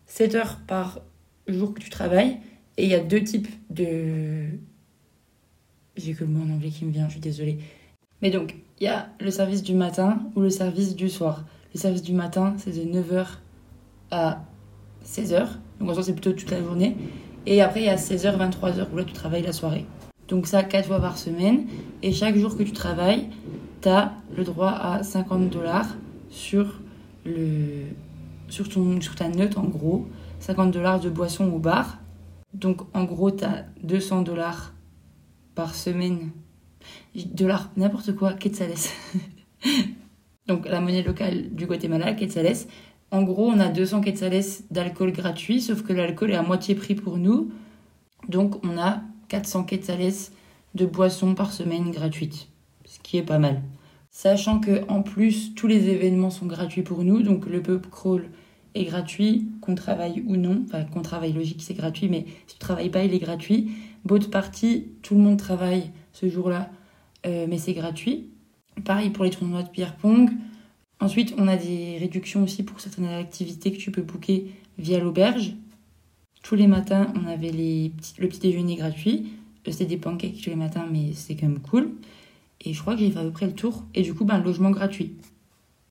7 0.06 0.36
heures 0.36 0.60
par 0.68 1.02
jour 1.48 1.74
que 1.74 1.80
tu 1.80 1.90
travailles, 1.90 2.38
et 2.78 2.84
il 2.84 2.90
y 2.90 2.94
a 2.94 3.00
deux 3.00 3.24
types 3.24 3.48
de. 3.72 4.46
J'ai 5.98 6.14
que 6.14 6.24
le 6.24 6.30
mot 6.30 6.44
en 6.44 6.54
anglais 6.54 6.70
qui 6.70 6.86
me 6.86 6.92
vient, 6.92 7.08
je 7.08 7.14
suis 7.14 7.20
désolée. 7.20 7.58
Mais 8.22 8.30
donc, 8.30 8.56
il 8.80 8.86
y 8.86 8.88
a 8.88 9.10
le 9.20 9.32
service 9.32 9.64
du 9.64 9.74
matin 9.74 10.24
ou 10.36 10.42
le 10.42 10.50
service 10.50 10.96
du 10.96 11.10
soir. 11.10 11.46
Le 11.74 11.80
service 11.80 12.04
du 12.04 12.14
matin, 12.14 12.56
c'est 12.58 12.72
de 12.72 12.84
9h 12.84 13.26
à 14.12 14.46
16h. 15.06 15.48
Donc 15.80 15.90
en 15.90 15.94
soi, 15.94 16.04
c'est 16.04 16.14
plutôt 16.14 16.34
toute 16.34 16.52
la 16.52 16.62
journée. 16.62 16.96
Et 17.46 17.62
après, 17.62 17.82
il 17.82 17.86
y 17.86 17.90
a 17.90 17.96
16h, 17.96 18.38
23h 18.38 18.88
où 18.92 18.98
là, 18.98 19.04
tu 19.04 19.14
travailles 19.14 19.44
la 19.44 19.54
soirée. 19.54 19.86
Donc 20.28 20.48
ça, 20.48 20.64
4 20.64 20.88
fois 20.88 21.00
par 21.00 21.18
semaine. 21.18 21.66
Et 22.02 22.12
chaque 22.12 22.38
jour 22.38 22.58
que 22.58 22.64
tu 22.64 22.72
travailles, 22.72 23.28
tu 23.82 23.90
as 23.90 24.14
le 24.36 24.44
droit 24.44 24.72
à 24.72 25.04
50 25.04 25.50
dollars 25.50 25.88
sur, 26.30 26.80
le... 27.26 27.86
sur, 28.48 28.70
ton... 28.70 29.00
sur 29.02 29.16
ta 29.16 29.28
note, 29.28 29.58
en 29.58 29.66
gros. 29.66 30.08
50 30.40 30.72
dollars 30.72 31.00
de 31.00 31.10
boisson 31.10 31.52
au 31.52 31.60
bar. 31.60 32.00
Donc 32.54 32.82
en 32.94 33.04
gros, 33.04 33.32
tu 33.32 33.44
as 33.44 33.66
200 33.84 34.22
dollars 34.22 34.74
par 35.56 35.76
semaine 35.76 36.32
dollars, 37.16 37.72
n'importe 37.78 38.16
quoi, 38.16 38.34
quetzales. 38.34 38.74
Donc 40.48 40.68
la 40.68 40.82
monnaie 40.82 41.04
locale 41.04 41.54
du 41.54 41.66
Guatemala, 41.66 42.14
quetzales. 42.14 42.68
En 43.14 43.22
gros, 43.22 43.46
on 43.46 43.60
a 43.60 43.70
200 43.70 44.02
quetzales 44.02 44.64
d'alcool 44.72 45.12
gratuit, 45.12 45.62
sauf 45.62 45.84
que 45.84 45.94
l'alcool 45.94 46.32
est 46.32 46.36
à 46.36 46.42
moitié 46.42 46.74
prix 46.74 46.96
pour 46.96 47.18
nous. 47.18 47.52
Donc 48.28 48.66
on 48.66 48.76
a 48.80 49.04
400 49.28 49.66
quetzales 49.66 50.32
de 50.74 50.86
boissons 50.88 51.36
par 51.36 51.54
semaine 51.54 51.92
gratuites, 51.92 52.48
ce 52.86 52.98
qui 53.02 53.18
est 53.18 53.24
pas 53.24 53.38
mal. 53.38 53.62
Sachant 54.10 54.60
que 54.60 54.82
en 54.90 55.04
plus 55.04 55.54
tous 55.54 55.68
les 55.68 55.90
événements 55.90 56.32
sont 56.32 56.48
gratuits 56.48 56.82
pour 56.82 57.04
nous, 57.04 57.22
donc 57.22 57.46
le 57.46 57.62
pub 57.62 57.86
crawl 57.86 58.32
est 58.74 58.86
gratuit, 58.86 59.48
qu'on 59.62 59.76
travaille 59.76 60.24
ou 60.26 60.36
non. 60.36 60.64
Enfin, 60.66 60.84
qu'on 60.84 61.04
travaille 61.04 61.34
logique, 61.34 61.62
c'est 61.62 61.76
gratuit, 61.76 62.10
mais 62.10 62.26
si 62.48 62.56
tu 62.56 62.60
travailles 62.60 62.90
pas, 62.90 63.04
il 63.04 63.14
est 63.14 63.20
gratuit. 63.20 63.74
Boat 64.06 64.32
party, 64.32 64.88
tout 65.04 65.14
le 65.14 65.22
monde 65.22 65.38
travaille 65.38 65.92
ce 66.14 66.28
jour-là, 66.28 66.72
euh, 67.28 67.46
mais 67.48 67.60
c'est 67.60 67.74
gratuit. 67.74 68.32
Pareil 68.86 69.12
pour 69.12 69.24
les 69.24 69.30
tournois 69.30 69.62
de 69.62 69.70
pierre-pong. 69.70 70.32
Ensuite, 71.04 71.36
on 71.38 71.50
a 71.50 71.58
des 71.58 71.98
réductions 72.00 72.44
aussi 72.44 72.64
pour 72.64 72.80
certaines 72.80 73.10
activités 73.10 73.74
que 73.74 73.78
tu 73.78 73.92
peux 73.92 74.04
booker 74.04 74.48
via 74.78 75.00
l'auberge. 75.00 75.54
Tous 76.44 76.56
les 76.56 76.66
matins, 76.66 77.12
on 77.22 77.28
avait 77.28 77.52
le 77.52 78.28
petit 78.30 78.40
déjeuner 78.40 78.78
gratuit. 78.78 79.34
Euh, 79.68 79.72
C'était 79.72 79.84
des 79.84 79.98
pancakes 79.98 80.42
tous 80.42 80.50
les 80.50 80.56
matins, 80.56 80.88
mais 80.90 81.12
c'est 81.12 81.36
quand 81.36 81.48
même 81.48 81.60
cool. 81.60 81.92
Et 82.62 82.72
je 82.72 82.80
crois 82.80 82.94
que 82.94 83.02
j'ai 83.02 83.12
fait 83.12 83.20
à 83.20 83.24
peu 83.24 83.32
près 83.32 83.48
le 83.48 83.52
tour. 83.52 83.84
Et 83.94 84.02
du 84.02 84.14
coup, 84.14 84.24
ben, 84.24 84.42
logement 84.42 84.72
gratuit. 84.72 85.18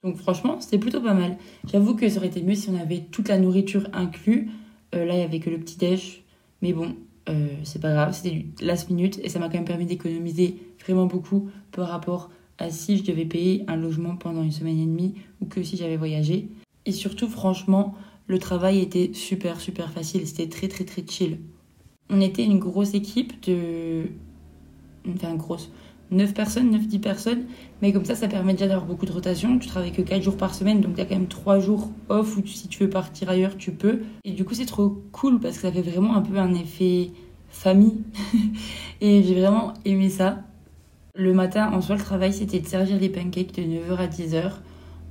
Donc 0.03 0.17
franchement, 0.17 0.59
c'était 0.63 0.79
plutôt 0.79 1.03
pas 1.03 1.13
mal. 1.13 1.37
J'avoue 1.71 1.95
que 1.95 2.09
ça 2.09 2.17
aurait 2.17 2.29
été 2.29 2.41
mieux 2.41 2.55
si 2.55 2.71
on 2.71 2.81
avait 2.81 3.01
toute 3.01 3.29
la 3.29 3.37
nourriture 3.37 3.89
inclus. 3.93 4.49
Euh, 4.95 5.05
là, 5.05 5.15
il 5.15 5.21
y 5.21 5.25
avait 5.25 5.41
que 5.41 5.51
le 5.51 5.59
petit 5.59 5.77
déj. 5.77 6.23
Mais 6.63 6.73
bon, 6.73 6.97
euh, 7.29 7.49
c'est 7.65 7.83
pas 7.83 7.93
grave, 7.93 8.15
c'était 8.15 8.47
last 8.63 8.89
minute 8.89 9.21
et 9.23 9.29
ça 9.29 9.39
m'a 9.39 9.49
quand 9.49 9.59
même 9.59 9.67
permis 9.67 9.85
d'économiser 9.85 10.57
vraiment 10.81 11.05
beaucoup 11.05 11.51
par 11.71 11.89
rapport 11.89 12.31
si 12.71 12.99
je 12.99 13.05
devais 13.05 13.25
payer 13.25 13.65
un 13.69 13.77
logement 13.77 14.17
pendant 14.17 14.43
une 14.43 14.53
semaine 14.53 14.79
et 14.79 14.87
demie 14.87 15.15
ou 15.41 15.47
que 15.47 15.63
si 15.63 15.77
j'avais 15.77 15.97
voyagé. 15.97 16.49
Et 16.87 16.93
surtout, 16.93 17.29
franchement, 17.29 17.95
le 18.27 18.39
travail 18.39 18.81
était 18.81 19.11
super 19.15 19.61
super 19.61 19.91
facile, 19.93 20.27
c'était 20.27 20.49
très 20.49 20.69
très 20.69 20.85
très 20.85 21.05
chill. 21.07 21.39
On 22.11 22.21
était 22.21 22.45
une 22.45 22.59
grosse 22.59 22.95
équipe 22.95 23.43
de. 23.47 24.05
Enfin, 25.09 25.35
grosse. 25.35 25.71
9 26.11 26.35
personnes, 26.35 26.71
9-10 26.71 26.99
personnes, 26.99 27.45
mais 27.81 27.91
comme 27.91 28.05
ça, 28.05 28.15
ça 28.15 28.29
permet 28.29 28.53
déjà 28.53 28.69
d'avoir 28.69 28.85
beaucoup 28.87 29.07
de 29.07 29.13
rotation. 29.13 29.59
Tu 29.59 29.67
travailles 29.67 29.93
que 29.93 30.03
4 30.03 30.23
jours 30.23 30.37
par 30.37 30.55
semaine, 30.55 30.83
donc 30.83 30.95
tu 30.97 31.01
as 31.01 31.07
quand 31.07 31.15
même 31.15 31.27
3 31.27 31.59
jours 31.59 31.91
off 32.11 32.37
où 32.37 32.43
tu- 32.43 32.53
si 32.53 32.69
tu 32.69 32.83
veux 32.85 32.91
partir 32.91 33.31
ailleurs, 33.31 33.57
tu 33.57 33.73
peux. 33.73 34.01
Et 34.25 34.33
du 34.33 34.45
coup, 34.45 34.53
c'est 34.53 34.67
trop 34.67 34.91
cool 35.13 35.41
parce 35.41 35.57
que 35.57 35.63
ça 35.63 35.73
fait 35.73 35.81
vraiment 35.81 36.15
un 36.15 36.21
peu 36.21 36.37
un 36.37 36.53
effet 36.55 37.13
famille. 37.49 38.03
Et 39.01 39.23
j'ai 39.23 39.35
vraiment 39.35 39.73
aimé 39.87 40.11
ça. 40.11 40.45
Le 41.15 41.35
matin, 41.35 41.71
en 41.75 41.83
soi, 41.83 41.97
le 41.97 42.01
travail, 42.01 42.33
c'était 42.33 42.61
de 42.61 42.67
servir 42.67 42.99
les 42.99 43.11
pancakes 43.11 43.55
de 43.55 43.63
9h 43.63 43.97
à 43.99 44.07
10h. 44.07 44.53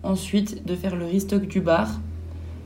Ensuite, 0.01 0.65
de 0.65 0.75
faire 0.75 0.95
le 0.95 1.05
restock 1.05 1.47
du 1.47 1.61
bar. 1.61 2.01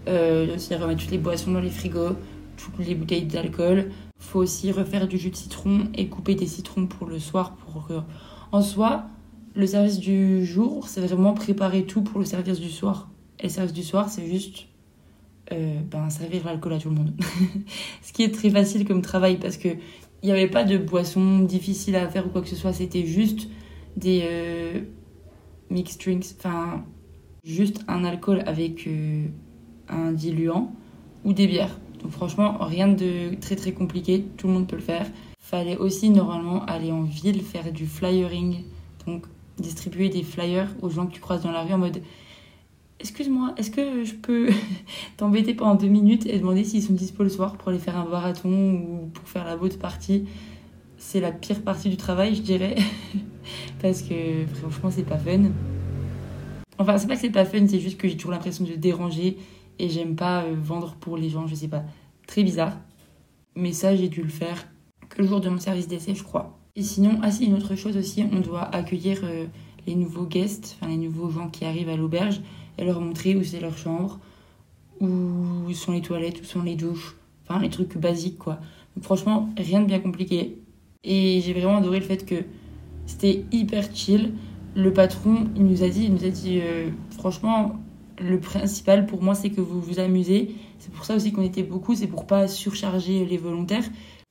Euh, 0.07 0.55
c'est 0.57 0.77
remettre 0.77 1.01
toutes 1.01 1.11
les 1.11 1.17
boissons 1.17 1.51
dans 1.51 1.59
les 1.59 1.69
frigos, 1.69 2.15
toutes 2.55 2.85
les 2.87 2.95
bouteilles 2.95 3.25
d'alcool. 3.25 3.91
Faut 4.19 4.39
aussi 4.39 4.71
refaire 4.71 5.09
du 5.09 5.17
jus 5.17 5.31
de 5.31 5.35
citron 5.35 5.89
et 5.95 6.07
couper 6.07 6.35
des 6.35 6.47
citrons 6.47 6.87
pour 6.87 7.07
le 7.07 7.19
soir. 7.19 7.55
Pour 7.55 7.89
En 8.53 8.61
soi, 8.61 9.03
le 9.53 9.67
service 9.67 9.99
du 9.99 10.45
jour, 10.45 10.87
c'est 10.87 11.01
vraiment 11.01 11.33
préparer 11.33 11.83
tout 11.83 12.03
pour 12.03 12.19
le 12.19 12.25
service 12.25 12.61
du 12.61 12.69
soir. 12.69 13.09
Et 13.41 13.43
le 13.43 13.49
service 13.49 13.73
du 13.73 13.83
soir, 13.83 14.07
c'est 14.07 14.27
juste 14.27 14.67
euh, 15.51 15.81
ben, 15.91 16.09
servir 16.09 16.45
l'alcool 16.45 16.71
à 16.71 16.79
tout 16.79 16.89
le 16.89 16.95
monde. 16.95 17.13
Ce 18.01 18.13
qui 18.13 18.23
est 18.23 18.33
très 18.33 18.49
facile 18.49 18.87
comme 18.87 19.01
travail 19.01 19.37
parce 19.37 19.57
que 19.57 19.69
il 20.23 20.27
n'y 20.27 20.31
avait 20.31 20.49
pas 20.49 20.63
de 20.63 20.77
boisson 20.77 21.39
difficile 21.39 21.95
à 21.95 22.07
faire 22.09 22.25
ou 22.25 22.29
quoi 22.29 22.41
que 22.41 22.49
ce 22.49 22.55
soit. 22.55 22.73
C'était 22.73 23.05
juste 23.05 23.47
des 23.95 24.21
euh, 24.23 24.81
mixed 25.69 26.01
drinks, 26.01 26.35
enfin 26.37 26.83
juste 27.43 27.83
un 27.87 28.03
alcool 28.03 28.43
avec 28.45 28.87
euh, 28.87 29.25
un 29.87 30.11
diluant 30.11 30.73
ou 31.23 31.33
des 31.33 31.47
bières. 31.47 31.79
Donc 32.01 32.11
franchement, 32.11 32.57
rien 32.59 32.87
de 32.87 33.35
très 33.39 33.55
très 33.55 33.71
compliqué, 33.71 34.25
tout 34.37 34.47
le 34.47 34.53
monde 34.53 34.67
peut 34.67 34.75
le 34.75 34.81
faire. 34.81 35.07
Fallait 35.39 35.77
aussi 35.77 36.09
normalement 36.09 36.65
aller 36.65 36.91
en 36.91 37.03
ville 37.03 37.41
faire 37.41 37.71
du 37.71 37.85
flyering, 37.85 38.63
donc 39.05 39.25
distribuer 39.57 40.09
des 40.09 40.23
flyers 40.23 40.69
aux 40.81 40.89
gens 40.89 41.05
que 41.05 41.13
tu 41.13 41.21
croises 41.21 41.43
dans 41.43 41.51
la 41.51 41.63
rue 41.63 41.73
en 41.73 41.77
mode 41.77 42.01
Excuse-moi, 42.99 43.53
est-ce 43.57 43.71
que 43.71 44.03
je 44.03 44.13
peux 44.13 44.49
t'embêter 45.17 45.53
pendant 45.53 45.75
deux 45.75 45.87
minutes 45.87 46.25
et 46.25 46.39
demander 46.39 46.63
s'ils 46.63 46.81
sont 46.81 46.93
dispo 46.93 47.23
le 47.23 47.29
soir 47.29 47.57
pour 47.57 47.69
aller 47.69 47.79
faire 47.79 47.97
un 47.97 48.05
marathon 48.05 48.73
ou 48.73 49.09
pour 49.13 49.27
faire 49.27 49.43
la 49.43 49.57
boat 49.57 49.77
partie 49.79 50.25
C'est 50.97 51.19
la 51.19 51.31
pire 51.31 51.61
partie 51.61 51.89
du 51.89 51.97
travail, 51.97 52.35
je 52.35 52.41
dirais. 52.41 52.75
Parce 53.81 54.01
que 54.01 54.45
franchement, 54.53 54.89
c'est 54.91 55.03
pas 55.03 55.17
fun. 55.17 55.51
Enfin, 56.77 56.97
c'est 56.97 57.07
pas 57.07 57.15
que 57.15 57.21
c'est 57.21 57.29
pas 57.29 57.45
fun, 57.45 57.67
c'est 57.67 57.79
juste 57.79 57.97
que 57.97 58.07
j'ai 58.07 58.15
toujours 58.15 58.31
l'impression 58.31 58.63
de 58.63 58.73
déranger 58.73 59.37
et 59.77 59.89
j'aime 59.89 60.15
pas 60.15 60.43
euh, 60.43 60.55
vendre 60.57 60.95
pour 60.95 61.17
les 61.17 61.29
gens, 61.29 61.47
je 61.47 61.55
sais 61.55 61.67
pas. 61.67 61.83
Très 62.27 62.43
bizarre. 62.43 62.77
Mais 63.55 63.73
ça, 63.73 63.95
j'ai 63.95 64.09
dû 64.09 64.21
le 64.21 64.29
faire 64.29 64.67
que 65.09 65.21
le 65.21 65.27
jour 65.27 65.41
de 65.41 65.49
mon 65.49 65.59
service 65.59 65.87
d'essai, 65.87 66.15
je 66.15 66.23
crois. 66.23 66.57
Et 66.75 66.83
sinon, 66.83 67.19
ah 67.21 67.31
si, 67.31 67.45
une 67.45 67.53
autre 67.53 67.75
chose 67.75 67.95
aussi, 67.97 68.23
on 68.31 68.39
doit 68.39 68.63
accueillir 68.75 69.21
euh, 69.23 69.45
les 69.87 69.95
nouveaux 69.95 70.25
guests, 70.25 70.77
enfin 70.79 70.89
les 70.89 70.97
nouveaux 70.97 71.29
gens 71.29 71.49
qui 71.49 71.65
arrivent 71.65 71.89
à 71.89 71.95
l'auberge 71.95 72.41
et 72.77 72.85
leur 72.85 73.01
montrer 73.01 73.35
où 73.35 73.43
c'est 73.43 73.59
leur 73.59 73.77
chambre, 73.77 74.19
où 74.99 75.71
sont 75.73 75.91
les 75.91 76.01
toilettes, 76.01 76.41
où 76.41 76.45
sont 76.45 76.63
les 76.63 76.75
douches, 76.75 77.15
enfin 77.47 77.59
les 77.59 77.69
trucs 77.69 77.97
basiques 77.97 78.37
quoi. 78.37 78.59
Donc 78.95 79.03
franchement, 79.03 79.49
rien 79.57 79.81
de 79.81 79.85
bien 79.85 79.99
compliqué. 79.99 80.57
Et 81.03 81.41
j'ai 81.41 81.53
vraiment 81.53 81.77
adoré 81.77 81.99
le 81.99 82.05
fait 82.05 82.25
que 82.25 82.35
c'était 83.05 83.45
hyper 83.51 83.93
chill. 83.93 84.33
Le 84.75 84.91
patron, 84.91 85.47
il 85.55 85.65
nous 85.65 85.83
a 85.83 85.89
dit, 85.89 86.05
il 86.05 86.13
nous 86.13 86.25
a 86.25 86.29
dit 86.29 86.59
euh, 86.61 86.89
franchement, 87.11 87.79
le 88.19 88.39
principal 88.39 89.05
pour 89.05 89.21
moi 89.21 89.35
c'est 89.35 89.49
que 89.49 89.61
vous 89.61 89.81
vous 89.81 89.99
amusez. 89.99 90.55
C'est 90.79 90.91
pour 90.91 91.05
ça 91.05 91.15
aussi 91.15 91.31
qu'on 91.31 91.41
était 91.41 91.63
beaucoup, 91.63 91.95
c'est 91.95 92.07
pour 92.07 92.25
pas 92.25 92.47
surcharger 92.47 93.25
les 93.25 93.37
volontaires. 93.37 93.85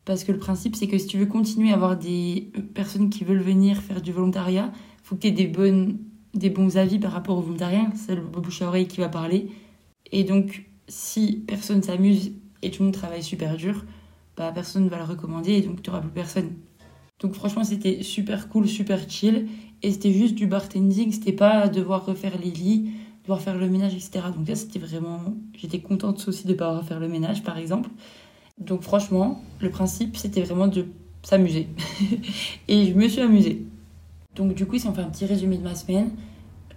Parce 0.05 0.25
que 0.25 0.33
le 0.33 0.39
principe, 0.39 0.77
c'est 0.77 0.87
que 0.87 0.99
si 0.99 1.07
tu 1.07 1.19
veux 1.19 1.27
continuer 1.27 1.71
à 1.71 1.75
avoir 1.75 1.97
des 1.97 2.53
personnes 2.75 3.09
qui 3.09 3.25
veulent 3.25 3.41
venir 3.41 3.79
faire 3.79 4.03
du 4.03 4.13
volontariat, 4.13 4.71
faut 5.05 5.15
que 5.15 5.21
tu 5.21 5.29
aies 5.29 5.33
des, 5.33 6.51
bons 6.51 6.77
avis 6.77 6.99
par 6.99 7.13
rapport 7.13 7.39
au 7.39 7.43
volontariat. 7.43 7.87
C'est 7.95 8.17
le 8.17 8.23
bouche 8.23 8.63
à 8.63 8.69
oreille 8.69 8.89
qui 8.89 9.01
va 9.01 9.09
parler. 9.09 9.51
Et 10.11 10.25
donc, 10.25 10.65
si 10.89 11.45
personne 11.47 11.83
s'amuse 11.83 12.33
et 12.63 12.71
tout 12.71 12.83
le 12.83 12.87
monde 12.87 12.95
travaille 12.95 13.23
super 13.23 13.57
dur, 13.57 13.85
bah, 14.37 14.51
personne 14.53 14.85
ne 14.85 14.89
va 14.89 14.97
le 14.97 15.05
recommander 15.05 15.53
et 15.53 15.61
donc 15.61 15.83
tu 15.83 15.91
n'auras 15.91 16.01
plus 16.01 16.11
personne. 16.11 16.53
Donc 17.21 17.35
franchement, 17.35 17.65
c'était 17.65 18.03
super 18.03 18.49
cool, 18.49 18.67
super 18.67 18.99
chill. 19.09 19.47
Et 19.83 19.93
c'était 19.93 20.13
juste 20.13 20.35
du 20.35 20.47
bartending, 20.47 21.13
c'était 21.13 21.33
pas 21.33 21.69
devoir 21.69 22.07
refaire 22.07 22.39
les 22.43 22.51
lits, 22.51 22.91
devoir 23.25 23.43
faire 23.43 23.59
le 23.59 23.69
ménage, 23.69 23.93
etc. 23.93 24.27
Donc 24.35 24.49
là, 24.49 24.55
c'était 24.55 24.79
vraiment... 24.79 25.21
J'étais 25.55 25.81
contente 25.81 26.25
aussi 26.27 26.47
de 26.47 26.53
ne 26.53 26.57
pas 26.57 26.69
avoir 26.69 26.83
à 26.83 26.85
faire 26.85 27.01
le 27.01 27.09
ménage, 27.09 27.43
par 27.43 27.59
exemple. 27.59 27.91
Donc 28.59 28.81
franchement, 28.81 29.43
le 29.61 29.69
principe, 29.69 30.17
c'était 30.17 30.41
vraiment 30.41 30.67
de 30.67 30.87
s'amuser. 31.23 31.69
et 32.69 32.87
je 32.87 32.95
me 32.95 33.07
suis 33.09 33.21
amusée. 33.21 33.67
Donc 34.35 34.55
du 34.55 34.67
coup, 34.67 34.79
si 34.79 34.87
on 34.87 34.95
fait 34.95 35.03
un 35.03 35.11
petit 35.11 35.27
résumé 35.27 35.57
de 35.57 35.63
ma 35.63 35.75
semaine, 35.75 36.11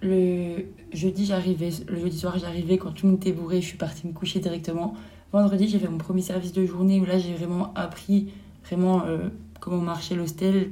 le 0.02 0.64
jeudi, 0.92 1.26
j'arrivais, 1.26 1.70
le 1.88 1.98
jeudi 1.98 2.18
soir, 2.18 2.38
j'arrivais 2.38 2.78
quand 2.78 2.92
tout 2.92 3.06
le 3.06 3.12
monde 3.12 3.20
était 3.20 3.32
bourré, 3.32 3.60
je 3.60 3.66
suis 3.66 3.78
partie 3.78 4.06
me 4.06 4.12
coucher 4.12 4.40
directement. 4.40 4.94
Vendredi, 5.32 5.68
j'ai 5.68 5.78
fait 5.78 5.88
mon 5.88 5.98
premier 5.98 6.22
service 6.22 6.52
de 6.52 6.64
journée 6.64 7.00
où 7.00 7.04
là, 7.04 7.18
j'ai 7.18 7.34
vraiment 7.34 7.72
appris 7.74 8.32
vraiment 8.64 9.04
euh, 9.06 9.28
comment 9.60 9.78
marchait 9.78 10.14
l'hostel, 10.14 10.70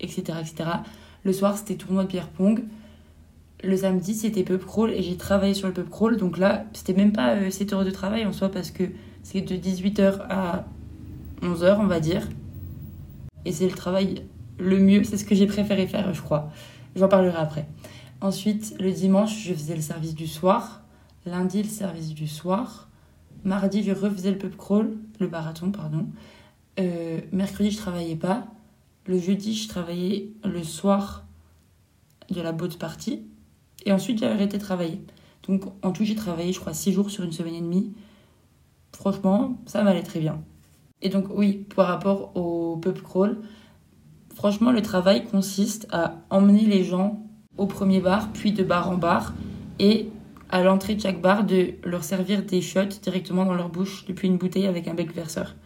etc., 0.00 0.38
etc. 0.40 0.70
Le 1.24 1.32
soir, 1.32 1.58
c'était 1.58 1.74
tournoi 1.74 2.04
de 2.04 2.08
pierre 2.08 2.28
pong. 2.28 2.64
Le 3.64 3.76
samedi, 3.76 4.14
c'était 4.14 4.44
pub 4.44 4.64
crawl 4.64 4.92
et 4.92 5.02
j'ai 5.02 5.16
travaillé 5.16 5.52
sur 5.52 5.66
le 5.66 5.74
pub 5.74 5.88
crawl. 5.88 6.16
Donc 6.16 6.38
là, 6.38 6.64
c'était 6.72 6.94
même 6.94 7.12
pas 7.12 7.50
7 7.50 7.72
euh, 7.72 7.76
heures 7.76 7.84
de 7.84 7.90
travail 7.90 8.24
en 8.24 8.32
soi 8.32 8.50
parce 8.50 8.70
que 8.70 8.84
c'est 9.24 9.40
de 9.40 9.56
18h 9.56 10.20
à 10.30 10.64
11h, 11.42 11.78
on 11.80 11.86
va 11.86 11.98
dire. 12.00 12.28
Et 13.44 13.52
c'est 13.52 13.66
le 13.66 13.74
travail 13.74 14.22
le 14.58 14.78
mieux, 14.78 15.04
c'est 15.04 15.16
ce 15.16 15.24
que 15.24 15.34
j'ai 15.34 15.46
préféré 15.46 15.86
faire, 15.86 16.12
je 16.12 16.20
crois. 16.20 16.50
J'en 16.96 17.08
parlerai 17.08 17.36
après. 17.36 17.66
Ensuite, 18.20 18.74
le 18.80 18.90
dimanche, 18.90 19.44
je 19.44 19.54
faisais 19.54 19.76
le 19.76 19.82
service 19.82 20.14
du 20.14 20.26
soir. 20.26 20.82
Lundi, 21.24 21.62
le 21.62 21.68
service 21.68 22.14
du 22.14 22.26
soir. 22.26 22.88
Mardi, 23.44 23.82
je 23.82 23.92
refaisais 23.92 24.32
le 24.32 24.38
pub 24.38 24.56
crawl, 24.56 24.96
le 25.20 25.28
marathon, 25.28 25.70
pardon. 25.70 26.08
Euh, 26.80 27.20
mercredi, 27.32 27.70
je 27.70 27.76
travaillais 27.76 28.16
pas. 28.16 28.46
Le 29.06 29.18
jeudi, 29.18 29.54
je 29.54 29.68
travaillais 29.68 30.32
le 30.44 30.62
soir 30.64 31.24
de 32.30 32.40
la 32.40 32.52
boat 32.52 32.76
party. 32.78 33.22
Et 33.86 33.92
ensuite, 33.92 34.18
j'ai 34.18 34.26
arrêté 34.26 34.58
de 34.58 34.62
travailler. 34.62 35.00
Donc, 35.46 35.64
en 35.82 35.92
tout, 35.92 36.04
j'ai 36.04 36.16
travaillé, 36.16 36.52
je 36.52 36.60
crois, 36.60 36.74
six 36.74 36.92
jours 36.92 37.10
sur 37.10 37.24
une 37.24 37.32
semaine 37.32 37.54
et 37.54 37.60
demie. 37.60 37.92
Franchement, 38.92 39.58
ça 39.66 39.84
m'allait 39.84 40.02
très 40.02 40.18
bien. 40.18 40.42
Et 41.00 41.08
donc, 41.08 41.26
oui, 41.30 41.66
par 41.76 41.86
rapport 41.86 42.36
au 42.36 42.76
pub 42.76 43.00
crawl, 43.00 43.38
franchement, 44.38 44.70
le 44.70 44.82
travail 44.82 45.24
consiste 45.24 45.88
à 45.90 46.14
emmener 46.30 46.64
les 46.64 46.84
gens 46.84 47.20
au 47.56 47.66
premier 47.66 47.98
bar, 47.98 48.32
puis 48.32 48.52
de 48.52 48.62
bar 48.62 48.88
en 48.88 48.94
bar, 48.94 49.34
et 49.80 50.10
à 50.48 50.62
l'entrée 50.62 50.94
de 50.94 51.00
chaque 51.00 51.20
bar, 51.20 51.42
de 51.42 51.74
leur 51.82 52.04
servir 52.04 52.44
des 52.44 52.60
shots 52.60 53.00
directement 53.02 53.44
dans 53.44 53.54
leur 53.54 53.68
bouche 53.68 54.04
depuis 54.06 54.28
une 54.28 54.38
bouteille 54.38 54.68
avec 54.68 54.86
un 54.86 54.94
bec 54.94 55.12
verseur. 55.12 55.56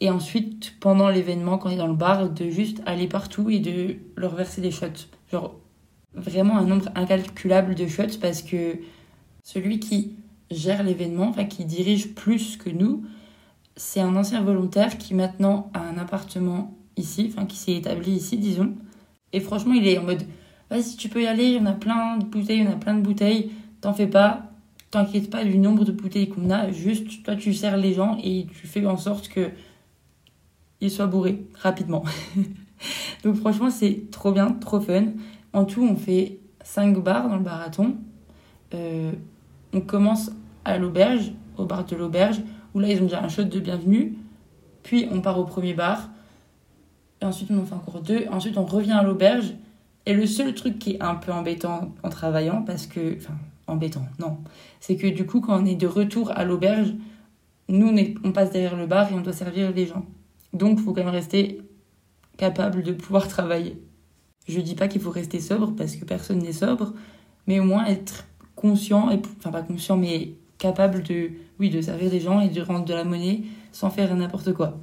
Et 0.00 0.10
ensuite, 0.10 0.74
pendant 0.80 1.08
l'événement, 1.08 1.56
quand 1.56 1.70
on 1.70 1.72
est 1.72 1.76
dans 1.76 1.86
le 1.86 1.94
bar, 1.94 2.28
de 2.28 2.50
juste 2.50 2.82
aller 2.84 3.08
partout 3.08 3.48
et 3.48 3.58
de 3.58 3.96
leur 4.16 4.34
verser 4.34 4.60
des 4.60 4.70
shots. 4.70 5.08
Genre, 5.32 5.54
vraiment 6.12 6.58
un 6.58 6.66
nombre 6.66 6.90
incalculable 6.94 7.74
de 7.74 7.86
shots 7.86 8.18
parce 8.20 8.42
que 8.42 8.76
celui 9.42 9.80
qui 9.80 10.14
gère 10.50 10.82
l'événement, 10.82 11.30
enfin 11.30 11.46
qui 11.46 11.64
dirige 11.64 12.14
plus 12.14 12.58
que 12.58 12.68
nous, 12.68 13.06
c'est 13.76 14.00
un 14.00 14.14
ancien 14.14 14.42
volontaire 14.42 14.98
qui 14.98 15.14
maintenant 15.14 15.70
a 15.72 15.80
un 15.80 15.96
appartement 15.96 16.77
ici, 16.98 17.32
enfin 17.32 17.46
qui 17.46 17.56
s'est 17.56 17.74
établi 17.74 18.12
ici, 18.12 18.36
disons. 18.36 18.74
Et 19.32 19.40
franchement, 19.40 19.74
il 19.74 19.86
est 19.86 19.98
en 19.98 20.04
mode 20.04 20.22
vas-y, 20.70 20.96
tu 20.96 21.08
peux 21.08 21.22
y 21.22 21.26
aller, 21.26 21.44
il 21.44 21.54
y 21.54 21.58
en 21.58 21.66
a 21.66 21.72
plein 21.72 22.18
de 22.18 22.24
bouteilles, 22.24 22.58
il 22.58 22.64
y 22.64 22.68
en 22.68 22.72
a 22.72 22.76
plein 22.76 22.94
de 22.94 23.00
bouteilles, 23.00 23.50
t'en 23.80 23.94
fais 23.94 24.06
pas, 24.06 24.42
t'inquiète 24.90 25.30
pas 25.30 25.44
du 25.44 25.58
nombre 25.58 25.84
de 25.84 25.92
bouteilles 25.92 26.28
qu'on 26.28 26.50
a, 26.50 26.70
juste 26.70 27.22
toi 27.22 27.36
tu 27.36 27.54
sers 27.54 27.76
les 27.76 27.94
gens 27.94 28.18
et 28.22 28.46
tu 28.46 28.66
fais 28.66 28.84
en 28.86 28.96
sorte 28.96 29.28
que 29.28 29.50
ils 30.80 30.90
soient 30.90 31.06
bourrés 31.06 31.44
rapidement. 31.54 32.04
Donc 33.24 33.34
franchement, 33.36 33.70
c'est 33.70 34.10
trop 34.12 34.30
bien, 34.30 34.52
trop 34.52 34.80
fun. 34.80 35.06
En 35.52 35.64
tout, 35.64 35.82
on 35.82 35.96
fait 35.96 36.38
5 36.62 36.96
bars 37.02 37.28
dans 37.28 37.36
le 37.36 37.42
marathon. 37.42 37.96
Euh, 38.74 39.10
on 39.72 39.80
commence 39.80 40.30
à 40.64 40.78
l'auberge, 40.78 41.32
au 41.56 41.64
bar 41.64 41.84
de 41.84 41.96
l'auberge, 41.96 42.40
où 42.74 42.78
là 42.78 42.88
ils 42.88 43.00
ont 43.00 43.06
déjà 43.06 43.22
un 43.22 43.28
shot 43.28 43.44
de 43.44 43.58
bienvenue. 43.58 44.14
Puis 44.84 45.08
on 45.10 45.20
part 45.20 45.38
au 45.40 45.44
premier 45.44 45.74
bar. 45.74 46.10
Et 47.20 47.24
ensuite 47.24 47.50
on 47.50 47.60
en 47.60 47.64
fait 47.64 47.74
encore 47.74 48.00
deux. 48.00 48.26
Ensuite 48.30 48.56
on 48.56 48.64
revient 48.64 48.92
à 48.92 49.02
l'auberge. 49.02 49.54
Et 50.06 50.14
le 50.14 50.26
seul 50.26 50.54
truc 50.54 50.78
qui 50.78 50.92
est 50.92 51.02
un 51.02 51.14
peu 51.14 51.32
embêtant 51.32 51.94
en 52.02 52.08
travaillant, 52.08 52.62
parce 52.62 52.86
que. 52.86 53.16
Enfin, 53.16 53.34
embêtant, 53.66 54.06
non. 54.18 54.38
C'est 54.80 54.96
que 54.96 55.06
du 55.06 55.26
coup, 55.26 55.40
quand 55.40 55.62
on 55.62 55.66
est 55.66 55.74
de 55.74 55.86
retour 55.86 56.30
à 56.30 56.44
l'auberge, 56.44 56.94
nous, 57.68 57.94
on 58.24 58.32
passe 58.32 58.50
derrière 58.50 58.76
le 58.76 58.86
bar 58.86 59.10
et 59.12 59.14
on 59.14 59.20
doit 59.20 59.34
servir 59.34 59.70
les 59.72 59.86
gens. 59.86 60.06
Donc, 60.54 60.78
il 60.78 60.84
faut 60.84 60.94
quand 60.94 61.04
même 61.04 61.12
rester 61.12 61.60
capable 62.38 62.82
de 62.82 62.92
pouvoir 62.92 63.28
travailler. 63.28 63.82
Je 64.46 64.60
dis 64.60 64.74
pas 64.74 64.88
qu'il 64.88 65.02
faut 65.02 65.10
rester 65.10 65.40
sobre 65.40 65.74
parce 65.76 65.96
que 65.96 66.06
personne 66.06 66.38
n'est 66.38 66.52
sobre, 66.52 66.94
mais 67.46 67.60
au 67.60 67.64
moins 67.64 67.84
être 67.84 68.24
conscient, 68.56 69.10
et, 69.10 69.20
enfin 69.38 69.50
pas 69.50 69.62
conscient, 69.62 69.98
mais 69.98 70.32
capable 70.56 71.02
de, 71.02 71.32
oui, 71.60 71.68
de 71.68 71.82
servir 71.82 72.10
des 72.10 72.20
gens 72.20 72.40
et 72.40 72.48
de 72.48 72.60
rendre 72.62 72.86
de 72.86 72.94
la 72.94 73.04
monnaie 73.04 73.42
sans 73.72 73.90
faire 73.90 74.14
n'importe 74.16 74.54
quoi. 74.54 74.78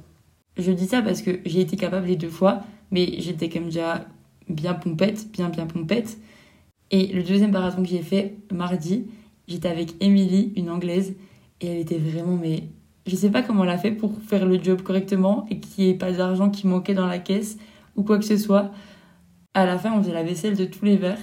Je 0.56 0.72
dis 0.72 0.86
ça 0.86 1.02
parce 1.02 1.22
que 1.22 1.40
j'ai 1.44 1.60
été 1.60 1.76
capable 1.76 2.06
les 2.06 2.16
deux 2.16 2.30
fois, 2.30 2.62
mais 2.90 3.20
j'étais 3.20 3.48
comme 3.48 3.66
déjà 3.66 4.06
bien 4.48 4.74
pompette, 4.74 5.30
bien 5.32 5.48
bien 5.48 5.66
pompette. 5.66 6.18
Et 6.90 7.08
le 7.08 7.22
deuxième 7.22 7.50
marathon 7.50 7.82
que 7.82 7.88
j'ai 7.88 8.02
fait 8.02 8.36
mardi, 8.52 9.06
j'étais 9.48 9.68
avec 9.68 9.94
Emily, 10.00 10.52
une 10.56 10.70
anglaise, 10.70 11.14
et 11.60 11.66
elle 11.66 11.78
était 11.78 11.98
vraiment, 11.98 12.36
mais 12.36 12.64
je 13.06 13.16
sais 13.16 13.30
pas 13.30 13.42
comment 13.42 13.64
elle 13.64 13.70
a 13.70 13.78
fait 13.78 13.92
pour 13.92 14.12
faire 14.22 14.46
le 14.46 14.62
job 14.62 14.82
correctement 14.82 15.46
et 15.50 15.60
qu'il 15.60 15.84
n'y 15.84 15.90
ait 15.90 15.94
pas 15.94 16.12
d'argent 16.12 16.50
qui 16.50 16.66
manquait 16.66 16.94
dans 16.94 17.06
la 17.06 17.18
caisse 17.18 17.58
ou 17.94 18.02
quoi 18.02 18.18
que 18.18 18.24
ce 18.24 18.36
soit. 18.36 18.72
À 19.54 19.64
la 19.64 19.78
fin, 19.78 19.92
on 19.92 20.02
faisait 20.02 20.12
la 20.12 20.22
vaisselle 20.22 20.56
de 20.56 20.64
tous 20.64 20.84
les 20.84 20.96
verres. 20.96 21.20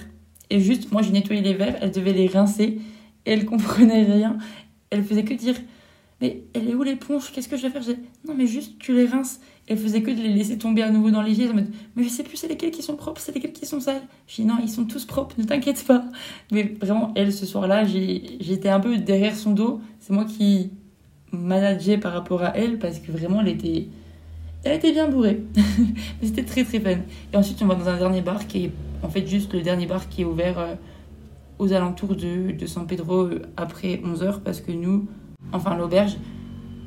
Et 0.50 0.60
juste, 0.60 0.92
moi, 0.92 1.02
je 1.02 1.10
nettoyais 1.10 1.42
les 1.42 1.54
verres, 1.54 1.76
elle 1.80 1.90
devait 1.90 2.12
les 2.12 2.26
rincer 2.26 2.78
et 3.26 3.30
elle 3.30 3.44
comprenait 3.44 4.04
rien. 4.04 4.38
Elle 4.90 5.04
faisait 5.04 5.24
que 5.24 5.34
dire 5.34 5.56
elle 6.52 6.68
est 6.68 6.74
où 6.74 6.82
l'éponge? 6.82 7.32
Qu'est-ce 7.32 7.48
que 7.48 7.56
je 7.56 7.66
vais 7.66 7.70
faire? 7.70 7.82
Non, 8.26 8.34
mais 8.36 8.46
juste 8.46 8.78
tu 8.78 8.94
les 8.94 9.06
rinces. 9.06 9.40
Elle 9.66 9.78
faisait 9.78 10.02
que 10.02 10.10
de 10.10 10.20
les 10.20 10.32
laisser 10.32 10.58
tomber 10.58 10.82
à 10.82 10.90
nouveau 10.90 11.10
dans 11.10 11.22
l'évier. 11.22 11.46
Elle 11.46 11.66
mais 11.96 12.04
je 12.04 12.08
sais 12.08 12.22
plus 12.22 12.36
c'est 12.36 12.48
lesquels 12.48 12.70
qui 12.70 12.82
sont 12.82 12.96
propres, 12.96 13.20
c'est 13.20 13.34
lesquels 13.34 13.52
qui 13.52 13.66
sont 13.66 13.80
sales. 13.80 14.02
Je 14.26 14.36
dis 14.36 14.44
non, 14.44 14.56
ils 14.62 14.68
sont 14.68 14.84
tous 14.84 15.04
propres, 15.04 15.34
ne 15.38 15.44
t'inquiète 15.44 15.84
pas. 15.86 16.04
Mais 16.52 16.74
vraiment, 16.80 17.12
elle, 17.16 17.32
ce 17.32 17.46
soir-là, 17.46 17.84
j'étais 17.84 18.68
un 18.68 18.80
peu 18.80 18.98
derrière 18.98 19.34
son 19.34 19.52
dos. 19.52 19.80
C'est 20.00 20.12
moi 20.12 20.24
qui 20.24 20.70
manageais 21.32 21.98
par 21.98 22.12
rapport 22.12 22.42
à 22.42 22.56
elle 22.56 22.78
parce 22.78 22.98
que 22.98 23.10
vraiment, 23.10 23.40
elle 23.40 23.48
était, 23.48 23.88
elle 24.64 24.76
était 24.76 24.92
bien 24.92 25.08
bourrée. 25.08 25.42
mais 25.56 26.26
c'était 26.26 26.44
très 26.44 26.64
très 26.64 26.80
fun. 26.80 26.98
Et 27.32 27.36
ensuite, 27.36 27.60
on 27.62 27.66
va 27.66 27.74
dans 27.74 27.88
un 27.88 27.96
dernier 27.96 28.20
bar 28.20 28.46
qui 28.46 28.66
est 28.66 28.72
en 29.02 29.08
fait 29.08 29.26
juste 29.26 29.52
le 29.52 29.62
dernier 29.62 29.86
bar 29.86 30.08
qui 30.08 30.22
est 30.22 30.24
ouvert 30.26 30.58
euh, 30.58 30.74
aux 31.58 31.72
alentours 31.72 32.14
de, 32.14 32.52
de 32.52 32.66
San 32.66 32.86
Pedro 32.86 33.24
euh, 33.24 33.42
après 33.56 34.00
11h 34.04 34.40
parce 34.40 34.60
que 34.60 34.72
nous, 34.72 35.06
enfin 35.54 35.76
l'auberge, 35.76 36.16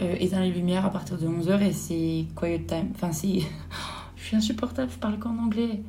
euh, 0.02 0.16
éteint 0.20 0.42
les 0.42 0.52
lumières 0.52 0.86
à 0.86 0.92
partir 0.92 1.18
de 1.18 1.26
11h 1.26 1.62
et 1.64 1.72
c'est 1.72 2.26
quiet 2.36 2.64
time. 2.68 2.90
Enfin, 2.94 3.12
c'est. 3.12 3.40
je 4.16 4.24
suis 4.24 4.36
insupportable, 4.36 4.92
je 4.92 4.98
parle 4.98 5.18
qu'en 5.18 5.38
anglais. 5.40 5.82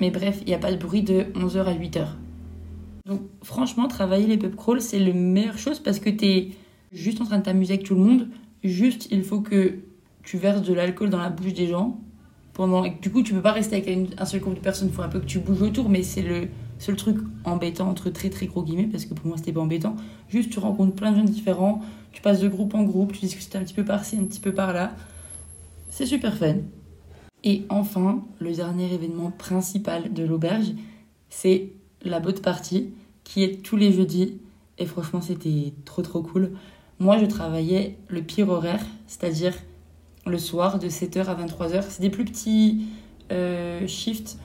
Mais 0.00 0.10
bref, 0.10 0.40
il 0.42 0.48
n'y 0.48 0.54
a 0.54 0.58
pas 0.58 0.72
de 0.72 0.76
bruit 0.76 1.02
de 1.02 1.24
11h 1.34 1.64
à 1.64 1.74
8h. 1.74 2.06
Donc, 3.06 3.22
franchement, 3.42 3.88
travailler 3.88 4.26
les 4.26 4.36
pub 4.36 4.54
crawls, 4.54 4.82
c'est 4.82 4.98
la 4.98 5.12
meilleure 5.12 5.58
chose 5.58 5.80
parce 5.80 5.98
que 5.98 6.10
tu 6.10 6.26
es 6.26 6.50
juste 6.92 7.20
en 7.20 7.24
train 7.24 7.38
de 7.38 7.44
t'amuser 7.44 7.74
avec 7.74 7.86
tout 7.86 7.94
le 7.94 8.02
monde. 8.02 8.28
Juste, 8.62 9.08
il 9.10 9.22
faut 9.22 9.40
que 9.40 9.78
tu 10.22 10.36
verses 10.36 10.62
de 10.62 10.74
l'alcool 10.74 11.08
dans 11.08 11.18
la 11.18 11.30
bouche 11.30 11.54
des 11.54 11.68
gens. 11.68 11.98
Pendant... 12.52 12.84
Du 13.00 13.10
coup, 13.10 13.22
tu 13.22 13.32
peux 13.32 13.40
pas 13.40 13.52
rester 13.52 13.76
avec 13.76 14.12
un 14.18 14.24
seul 14.24 14.40
groupe 14.40 14.54
de 14.54 14.60
personnes. 14.60 14.88
Il 14.88 14.94
faut 14.94 15.02
un 15.02 15.08
peu 15.08 15.20
que 15.20 15.26
tu 15.26 15.38
bouges 15.38 15.62
autour, 15.62 15.88
mais 15.88 16.02
c'est 16.02 16.22
le 16.22 16.48
seul 16.78 16.96
truc 16.96 17.18
embêtant 17.44 17.88
entre 17.88 18.10
très 18.10 18.30
très 18.30 18.46
gros 18.46 18.62
guillemets 18.62 18.88
parce 18.88 19.04
que 19.04 19.14
pour 19.14 19.26
moi 19.26 19.36
c'était 19.36 19.52
pas 19.52 19.60
embêtant. 19.60 19.96
Juste, 20.28 20.50
tu 20.50 20.58
rencontres 20.58 20.94
plein 20.94 21.12
de 21.12 21.16
gens 21.16 21.24
différents 21.24 21.82
tu 22.18 22.22
passes 22.22 22.40
de 22.40 22.48
groupe 22.48 22.74
en 22.74 22.82
groupe, 22.82 23.12
tu 23.12 23.20
discutes 23.20 23.54
un 23.54 23.62
petit 23.62 23.74
peu 23.74 23.84
par-ci, 23.84 24.16
un 24.16 24.24
petit 24.24 24.40
peu 24.40 24.52
par-là. 24.52 24.92
C'est 25.88 26.04
super 26.04 26.36
fun. 26.36 26.56
Et 27.44 27.64
enfin, 27.68 28.24
le 28.40 28.52
dernier 28.52 28.92
événement 28.92 29.30
principal 29.30 30.12
de 30.12 30.24
l'auberge, 30.24 30.72
c'est 31.30 31.70
la 32.02 32.18
boat 32.18 32.40
party 32.42 32.90
qui 33.22 33.44
est 33.44 33.62
tous 33.62 33.76
les 33.76 33.92
jeudis. 33.92 34.38
Et 34.78 34.86
franchement, 34.86 35.20
c'était 35.20 35.72
trop 35.84 36.02
trop 36.02 36.22
cool. 36.22 36.52
Moi, 36.98 37.18
je 37.18 37.26
travaillais 37.26 37.96
le 38.08 38.22
pire 38.22 38.48
horaire, 38.48 38.84
c'est-à-dire 39.06 39.54
le 40.26 40.38
soir 40.38 40.80
de 40.80 40.88
7h 40.88 41.24
à 41.26 41.36
23h. 41.36 41.84
C'est 41.88 42.02
des 42.02 42.10
plus 42.10 42.24
petits 42.24 42.86
euh, 43.30 43.86
shifts, 43.86 44.38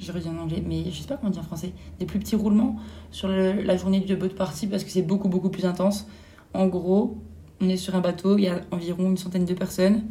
je 0.00 0.12
redis 0.12 0.28
en 0.28 0.38
anglais, 0.38 0.62
mais 0.66 0.84
je 0.90 1.00
sais 1.00 1.06
pas 1.06 1.16
comment 1.16 1.30
dire 1.30 1.42
en 1.42 1.44
français, 1.44 1.72
des 1.98 2.06
plus 2.06 2.18
petits 2.18 2.36
roulements 2.36 2.76
sur 3.10 3.28
la 3.28 3.76
journée 3.76 4.00
de 4.00 4.14
boat 4.14 4.30
party 4.30 4.66
parce 4.66 4.82
que 4.82 4.90
c'est 4.90 5.02
beaucoup 5.02 5.28
beaucoup 5.28 5.50
plus 5.50 5.66
intense. 5.66 6.06
En 6.54 6.66
gros, 6.66 7.18
on 7.60 7.68
est 7.68 7.76
sur 7.76 7.94
un 7.94 8.00
bateau, 8.00 8.38
il 8.38 8.44
y 8.44 8.48
a 8.48 8.62
environ 8.70 9.10
une 9.10 9.16
centaine 9.16 9.44
de 9.44 9.54
personnes. 9.54 10.02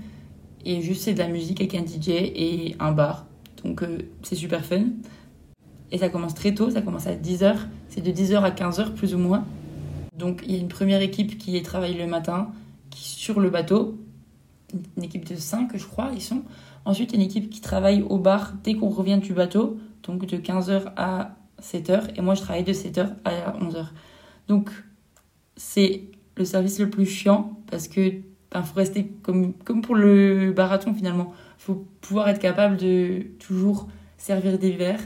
Et 0.66 0.82
juste, 0.82 1.04
c'est 1.04 1.14
de 1.14 1.20
la 1.20 1.28
musique 1.28 1.62
avec 1.62 1.76
un 1.76 1.86
DJ 1.86 2.10
et 2.10 2.76
un 2.80 2.92
bar. 2.92 3.26
Donc, 3.64 3.82
euh, 3.82 4.00
c'est 4.24 4.36
super 4.36 4.64
fun. 4.64 4.86
Et 5.92 5.98
ça 5.98 6.10
commence 6.10 6.36
très 6.36 6.54
tôt, 6.54 6.70
ça 6.70 6.82
commence 6.82 7.08
à 7.08 7.16
10h. 7.16 7.56
C'est 7.90 8.02
de 8.02 8.12
10h 8.12 8.42
à 8.42 8.52
15h, 8.52 8.94
plus 8.94 9.16
ou 9.16 9.18
moins. 9.18 9.46
Donc, 10.18 10.44
il 10.46 10.54
y 10.54 10.56
a 10.56 10.60
une 10.60 10.68
première 10.68 11.02
équipe 11.02 11.38
qui 11.38 11.62
travaille 11.64 11.96
le 11.96 12.06
matin, 12.06 12.52
qui 12.90 13.04
sur 13.04 13.40
le 13.40 13.50
bateau. 13.50 13.98
Une 14.98 15.04
équipe 15.04 15.26
de 15.26 15.36
5, 15.36 15.72
je 15.76 15.86
crois, 15.86 16.12
ils 16.14 16.22
sont. 16.22 16.44
Ensuite, 16.86 17.14
il 17.14 17.18
une 17.18 17.26
équipe 17.26 17.50
qui 17.50 17.62
travaille 17.62 18.02
au 18.02 18.18
bar 18.18 18.54
dès 18.64 18.76
qu'on 18.76 18.90
revient 18.90 19.18
du 19.18 19.34
bateau. 19.34 19.78
Donc, 20.04 20.26
de 20.26 20.38
15h 20.38 20.94
à 20.96 21.36
7h. 21.62 22.16
Et 22.16 22.22
moi, 22.22 22.36
je 22.36 22.42
travaille 22.42 22.64
de 22.64 22.74
7h 22.74 23.16
à 23.26 23.52
11h. 23.60 23.88
Donc, 24.48 24.72
c'est 25.56 26.04
le 26.36 26.46
service 26.46 26.80
le 26.80 26.90
plus 26.90 27.06
chiant 27.06 27.60
parce 27.70 27.88
que 27.88 28.14
ben, 28.52 28.64
faut 28.64 28.76
rester 28.76 29.08
comme, 29.22 29.54
comme 29.54 29.82
pour 29.82 29.96
le 29.96 30.52
barathon 30.54 30.94
finalement. 30.94 31.34
faut 31.58 31.86
pouvoir 32.02 32.30
être 32.30 32.40
capable 32.40 32.78
de 32.78 33.28
toujours 33.40 33.88
servir 34.18 34.58
des 34.58 34.72
verres 34.72 35.04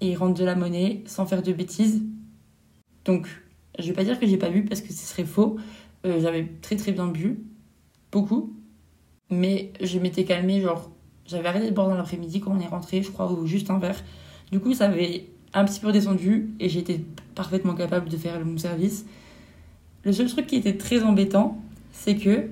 et 0.00 0.14
rendre 0.14 0.34
de 0.34 0.44
la 0.44 0.54
monnaie 0.54 1.02
sans 1.06 1.26
faire 1.26 1.42
de 1.42 1.52
bêtises. 1.52 2.02
Donc, 3.04 3.28
je 3.78 3.86
vais 3.86 3.92
pas 3.92 4.04
dire 4.04 4.18
que 4.18 4.26
j'ai 4.26 4.36
pas 4.36 4.50
bu 4.50 4.64
parce 4.64 4.80
que 4.80 4.92
ce 4.92 5.04
serait 5.04 5.24
faux. 5.24 5.58
Euh, 6.06 6.20
j'avais 6.20 6.46
très 6.62 6.76
très 6.76 6.92
bien 6.92 7.08
bu, 7.08 7.40
beaucoup. 8.10 8.56
Mais 9.30 9.72
je 9.80 9.98
m'étais 9.98 10.24
calmée, 10.24 10.60
genre, 10.60 10.91
j'avais 11.26 11.48
arrêté 11.48 11.70
de 11.70 11.74
boire 11.74 11.88
dans 11.88 11.96
l'après-midi 11.96 12.40
quand 12.40 12.52
on 12.52 12.60
est 12.60 12.66
rentré, 12.66 13.02
je 13.02 13.10
crois, 13.10 13.30
ou 13.30 13.46
juste 13.46 13.70
un 13.70 13.78
verre. 13.78 14.02
Du 14.50 14.60
coup, 14.60 14.74
ça 14.74 14.86
avait 14.86 15.26
un 15.54 15.64
petit 15.64 15.80
peu 15.80 15.88
redescendu 15.88 16.50
et 16.60 16.68
j'étais 16.68 17.00
parfaitement 17.34 17.74
capable 17.74 18.08
de 18.08 18.16
faire 18.16 18.44
mon 18.44 18.58
service. 18.58 19.04
Le 20.04 20.12
seul 20.12 20.28
truc 20.28 20.46
qui 20.46 20.56
était 20.56 20.76
très 20.76 21.02
embêtant, 21.02 21.58
c'est 21.92 22.16
que, 22.16 22.48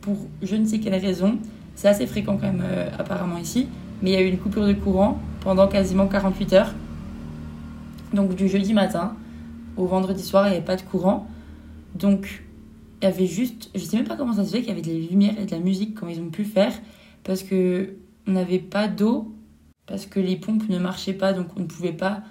pour 0.00 0.16
je 0.42 0.56
ne 0.56 0.64
sais 0.64 0.78
quelle 0.78 0.94
raison, 0.94 1.38
c'est 1.74 1.88
assez 1.88 2.06
fréquent 2.06 2.36
quand 2.36 2.52
même 2.52 2.62
euh, 2.64 2.88
apparemment 2.98 3.38
ici, 3.38 3.66
mais 4.00 4.10
il 4.10 4.14
y 4.14 4.16
a 4.16 4.22
eu 4.22 4.28
une 4.28 4.38
coupure 4.38 4.66
de 4.66 4.72
courant 4.72 5.20
pendant 5.40 5.68
quasiment 5.68 6.06
48 6.06 6.52
heures. 6.52 6.74
Donc 8.12 8.34
du 8.34 8.48
jeudi 8.48 8.72
matin 8.72 9.16
au 9.76 9.86
vendredi 9.86 10.22
soir, 10.22 10.46
il 10.46 10.50
n'y 10.50 10.56
avait 10.56 10.64
pas 10.64 10.76
de 10.76 10.82
courant. 10.82 11.26
Donc 11.94 12.44
il 13.02 13.04
y 13.04 13.08
avait 13.08 13.26
juste, 13.26 13.70
je 13.74 13.80
sais 13.80 13.96
même 13.96 14.06
pas 14.06 14.16
comment 14.16 14.32
ça 14.32 14.44
se 14.44 14.52
fait 14.52 14.60
qu'il 14.60 14.68
y 14.68 14.72
avait 14.72 14.80
des 14.80 14.98
lumières 14.98 15.38
et 15.38 15.44
de 15.44 15.50
la 15.50 15.58
musique 15.58 15.94
comme 15.94 16.08
ils 16.08 16.20
ont 16.20 16.30
pu 16.30 16.44
faire, 16.44 16.72
parce 17.24 17.42
que 17.42 17.96
on 18.26 18.32
n'avait 18.32 18.58
pas 18.58 18.88
d'eau, 18.88 19.34
parce 19.86 20.06
que 20.06 20.20
les 20.20 20.36
pompes 20.36 20.68
ne 20.68 20.78
marchaient 20.78 21.14
pas, 21.14 21.32
donc 21.32 21.48
on 21.56 21.60
ne 21.60 21.66
pouvait 21.66 21.92
pas 21.92 22.22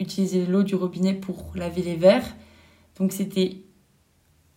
utiliser 0.00 0.44
l'eau 0.44 0.62
du 0.62 0.74
robinet 0.74 1.14
pour 1.14 1.52
laver 1.54 1.82
les 1.82 1.96
verres. 1.96 2.26
Donc 2.98 3.12
c'était 3.12 3.62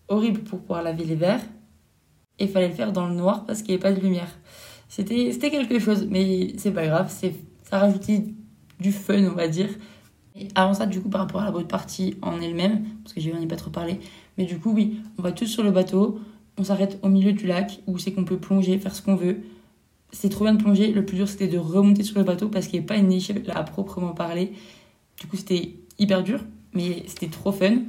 horrible 0.08 0.42
pour 0.42 0.60
pouvoir 0.60 0.84
laver 0.84 1.04
les 1.04 1.16
verres. 1.16 1.44
Et 2.38 2.48
fallait 2.48 2.68
le 2.68 2.74
faire 2.74 2.92
dans 2.92 3.08
le 3.08 3.16
noir 3.16 3.46
parce 3.46 3.62
qu'il 3.62 3.70
n'y 3.70 3.82
avait 3.82 3.94
pas 3.94 3.98
de 3.98 4.04
lumière. 4.04 4.28
C'était, 4.90 5.32
c'était 5.32 5.52
quelque 5.52 5.80
chose, 5.80 6.08
mais 6.10 6.54
c'est 6.58 6.72
pas 6.72 6.86
grave. 6.86 7.10
C'est, 7.10 7.34
ça 7.64 7.80
rajoutait 7.80 8.26
du 8.80 8.92
fun, 8.92 9.24
on 9.24 9.36
va 9.36 9.48
dire. 9.48 9.70
Et 10.36 10.50
avant 10.54 10.74
ça, 10.74 10.86
du 10.86 11.00
coup, 11.00 11.10
par 11.10 11.22
rapport 11.22 11.42
à 11.42 11.46
la 11.46 11.52
boat 11.52 11.64
party 11.64 12.16
en 12.22 12.42
elle-même, 12.42 12.84
parce 13.04 13.14
que 13.14 13.22
j'ai 13.22 13.32
ai 13.32 13.48
pas 13.48 13.56
trop 13.56 13.72
parlé, 13.72 14.00
mais 14.38 14.44
du 14.44 14.60
coup, 14.60 14.74
oui, 14.74 15.00
on 15.18 15.22
va 15.22 15.32
tous 15.32 15.46
sur 15.46 15.64
le 15.64 15.72
bateau, 15.72 16.20
on 16.58 16.64
s'arrête 16.66 17.00
au 17.04 17.08
milieu 17.08 17.32
du 17.32 17.48
lac 17.48 17.80
où 17.88 17.98
c'est 17.98 18.12
qu'on 18.12 18.26
peut 18.26 18.38
plonger, 18.38 18.78
faire 18.78 18.94
ce 18.94 19.02
qu'on 19.02 19.16
veut. 19.16 19.44
C'est 20.16 20.30
trop 20.30 20.46
bien 20.46 20.54
de 20.54 20.64
plonger. 20.64 20.94
Le 20.94 21.06
plus 21.06 21.18
dur, 21.18 21.28
c'était 21.28 21.50
de 21.50 21.58
remonter 21.58 22.04
sur 22.04 22.18
le 22.18 22.24
bateau 22.24 22.48
parce 22.48 22.68
qu'il 22.68 22.80
n'y 22.80 22.86
avait 22.86 22.88
pas 22.88 22.96
une 22.96 23.10
niche 23.10 23.32
à 23.54 23.64
proprement 23.64 24.14
parler. 24.14 24.54
Du 25.20 25.28
coup, 25.28 25.36
c'était 25.36 25.74
hyper 26.00 26.24
dur, 26.24 26.40
mais 26.74 27.04
c'était 27.08 27.28
trop 27.28 27.52
fun. 27.52 27.80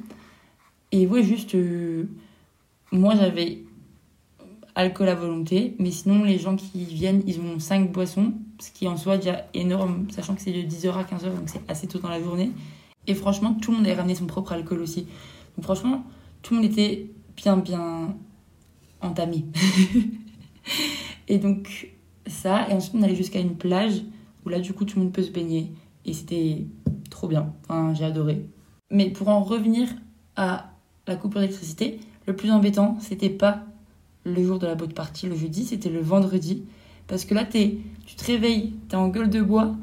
Et 0.91 1.07
ouais, 1.07 1.23
juste, 1.23 1.55
euh, 1.55 2.09
moi 2.91 3.15
j'avais 3.15 3.59
alcool 4.75 5.09
à 5.09 5.15
volonté, 5.15 5.77
mais 5.79 5.93
sinon 5.93 6.25
les 6.25 6.39
gens 6.39 6.57
qui 6.57 6.85
viennent, 6.85 7.23
ils 7.27 7.41
ont 7.41 7.61
5 7.61 7.93
boissons, 7.93 8.35
ce 8.61 8.73
qui 8.73 8.89
en 8.89 8.97
soi 8.97 9.19
déjà 9.19 9.47
énorme, 9.55 10.07
sachant 10.11 10.35
que 10.35 10.43
c'est 10.43 10.53
de 10.53 10.63
10h 10.69 10.93
à 10.95 11.05
15h, 11.05 11.35
donc 11.35 11.49
c'est 11.49 11.63
assez 11.69 11.87
tôt 11.87 12.01
dans 12.01 12.09
la 12.09 12.21
journée. 12.21 12.51
Et 13.07 13.15
franchement, 13.15 13.55
tout 13.55 13.71
le 13.71 13.79
monde 13.79 13.87
avait 13.87 13.95
ramené 13.95 14.17
son 14.17 14.27
propre 14.27 14.53
alcool 14.53 14.81
aussi. 14.81 15.07
Donc 15.57 15.65
franchement, 15.65 16.05
tout 16.43 16.55
le 16.55 16.61
monde 16.61 16.71
était 16.71 17.09
bien, 17.37 17.57
bien 17.57 18.17
entamé. 19.01 19.45
et 21.29 21.39
donc 21.39 21.89
ça, 22.27 22.69
et 22.69 22.73
ensuite 22.73 22.95
on 22.97 23.03
allait 23.03 23.17
jusqu'à 23.17 23.41
une 23.41 23.57
plage 23.57 24.03
où 24.45 24.49
là 24.49 24.61
du 24.61 24.73
coup 24.73 24.85
tout 24.85 24.99
le 24.99 25.05
monde 25.05 25.13
peut 25.13 25.23
se 25.23 25.31
baigner. 25.31 25.73
Et 26.05 26.13
c'était 26.13 26.65
trop 27.11 27.29
bien, 27.29 27.53
enfin 27.65 27.95
j'ai 27.95 28.05
adoré. 28.05 28.47
Mais 28.91 29.11
pour 29.11 29.29
en 29.29 29.43
revenir 29.43 29.89
à 30.37 30.71
la 31.07 31.17
coupure 31.17 31.41
d'électricité. 31.41 32.01
Le 32.27 32.35
plus 32.35 32.51
embêtant, 32.51 32.99
c'était 33.01 33.31
pas 33.31 33.65
le 34.25 34.43
jour 34.45 34.59
de 34.59 34.67
la 34.67 34.75
boat 34.75 34.89
party, 34.89 35.27
le 35.27 35.37
jeudi, 35.37 35.65
c'était 35.65 35.89
le 35.89 36.01
vendredi. 36.01 36.65
Parce 37.07 37.25
que 37.25 37.35
là, 37.35 37.45
tu 37.45 37.79
te 38.17 38.25
réveilles, 38.25 38.75
t'es 38.89 38.97
en 38.97 39.09
gueule 39.09 39.31
de 39.31 39.41
bois, 39.41 39.77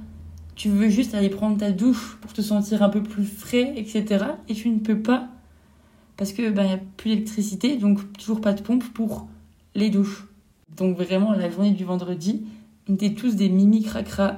tu 0.56 0.70
veux 0.70 0.90
juste 0.90 1.16
aller 1.16 1.30
prendre 1.30 1.58
ta 1.58 1.72
douche 1.72 2.18
pour 2.22 2.34
te 2.34 2.42
sentir 2.42 2.84
un 2.84 2.90
peu 2.90 3.02
plus 3.02 3.26
frais, 3.26 3.74
etc. 3.78 4.26
Et 4.50 4.54
tu 4.54 4.70
ne 4.70 4.80
peux 4.80 5.00
pas 5.00 5.30
parce 6.18 6.32
que 6.32 6.50
ben, 6.52 6.66
y 6.66 6.74
a 6.74 6.80
plus 6.98 7.12
d'électricité, 7.12 7.78
donc 7.78 8.00
toujours 8.14 8.40
pas 8.40 8.54
de 8.54 8.62
pompe 8.62 8.84
pour 8.94 9.28
les 9.74 9.90
douches. 9.90 10.28
Donc 10.78 10.98
vraiment, 10.98 11.34
la 11.34 11.50
journée 11.50 11.72
du 11.72 11.86
vendredi, 11.86 12.46
on 12.90 12.96
était 12.96 13.14
tous 13.14 13.36
des 13.36 13.50
mimi 13.50 13.84
cracra 13.84 14.38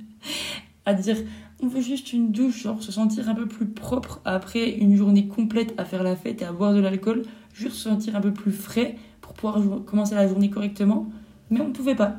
à 0.84 0.94
dire 0.94 1.16
on 1.62 1.68
veut 1.68 1.80
juste 1.80 2.12
une 2.12 2.32
douche, 2.32 2.64
genre 2.64 2.82
se 2.82 2.90
sentir 2.90 3.28
un 3.28 3.34
peu 3.34 3.46
plus 3.46 3.66
propre 3.66 4.20
après 4.24 4.68
une 4.68 4.96
journée 4.96 5.28
complète 5.28 5.74
à 5.78 5.84
faire 5.84 6.02
la 6.02 6.16
fête 6.16 6.42
et 6.42 6.44
à 6.44 6.52
boire 6.52 6.74
de 6.74 6.80
l'alcool, 6.80 7.22
juste 7.54 7.76
se 7.76 7.88
sentir 7.88 8.16
un 8.16 8.20
peu 8.20 8.32
plus 8.32 8.50
frais 8.50 8.96
pour 9.20 9.32
pouvoir 9.32 9.62
commencer 9.84 10.16
la 10.16 10.26
journée 10.26 10.50
correctement, 10.50 11.06
mais 11.50 11.60
on 11.60 11.68
ne 11.68 11.72
pouvait 11.72 11.94
pas. 11.94 12.16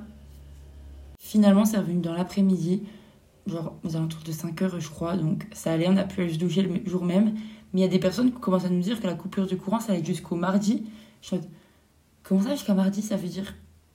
Finalement, 1.20 1.66
c'est 1.66 1.78
revenu 1.78 2.00
dans 2.00 2.14
l'après-midi, 2.14 2.84
genre 3.48 3.74
aux 3.84 3.98
alentours 3.98 4.24
de 4.24 4.32
5 4.32 4.62
heures, 4.62 4.80
je 4.80 4.90
crois, 4.90 5.18
donc 5.18 5.46
ça 5.52 5.74
allait, 5.74 5.90
on 5.90 5.98
a 5.98 6.06
pu 6.06 6.22
aller 6.22 6.34
se 6.34 6.40
doucher 6.40 6.62
le 6.62 6.90
jour 6.90 7.04
même, 7.04 7.34
mais 7.74 7.82
il 7.82 7.84
y 7.84 7.86
a 7.86 7.90
des 7.90 8.00
personnes 8.00 8.32
qui 8.32 8.40
commencent 8.40 8.66
à 8.66 8.70
nous 8.70 8.82
dire 8.82 9.02
que 9.02 9.08
la 9.08 9.16
coupure 9.16 9.46
de 9.46 9.56
courant, 9.56 9.82
ça 9.82 9.92
allait 9.92 10.06
jusqu'au 10.06 10.36
mardi. 10.36 10.84
Je 11.22 11.36
dis, 11.36 11.48
comment 12.24 12.42
ça 12.42 12.52
jusqu'à 12.52 12.74
mardi 12.74 13.02
Ça 13.02 13.16
veut 13.16 13.28
dire 13.28 13.54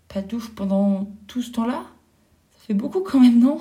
pas 0.08 0.22
de 0.22 0.28
douche 0.28 0.50
pendant 0.50 1.10
tout 1.26 1.42
ce 1.42 1.50
temps-là? 1.52 1.84
Fait 2.66 2.74
beaucoup 2.74 3.00
quand 3.00 3.20
même, 3.20 3.38
non? 3.38 3.58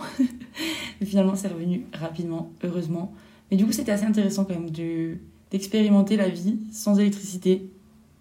Finalement, 1.03 1.35
c'est 1.35 1.47
revenu 1.47 1.85
rapidement, 1.93 2.51
heureusement. 2.63 3.13
Mais 3.49 3.57
du 3.57 3.65
coup, 3.65 3.71
c'était 3.71 3.91
assez 3.91 4.05
intéressant 4.05 4.45
quand 4.45 4.53
même 4.53 4.69
de, 4.69 5.17
d'expérimenter 5.51 6.17
la 6.17 6.29
vie 6.29 6.59
sans 6.71 6.99
électricité. 6.99 7.69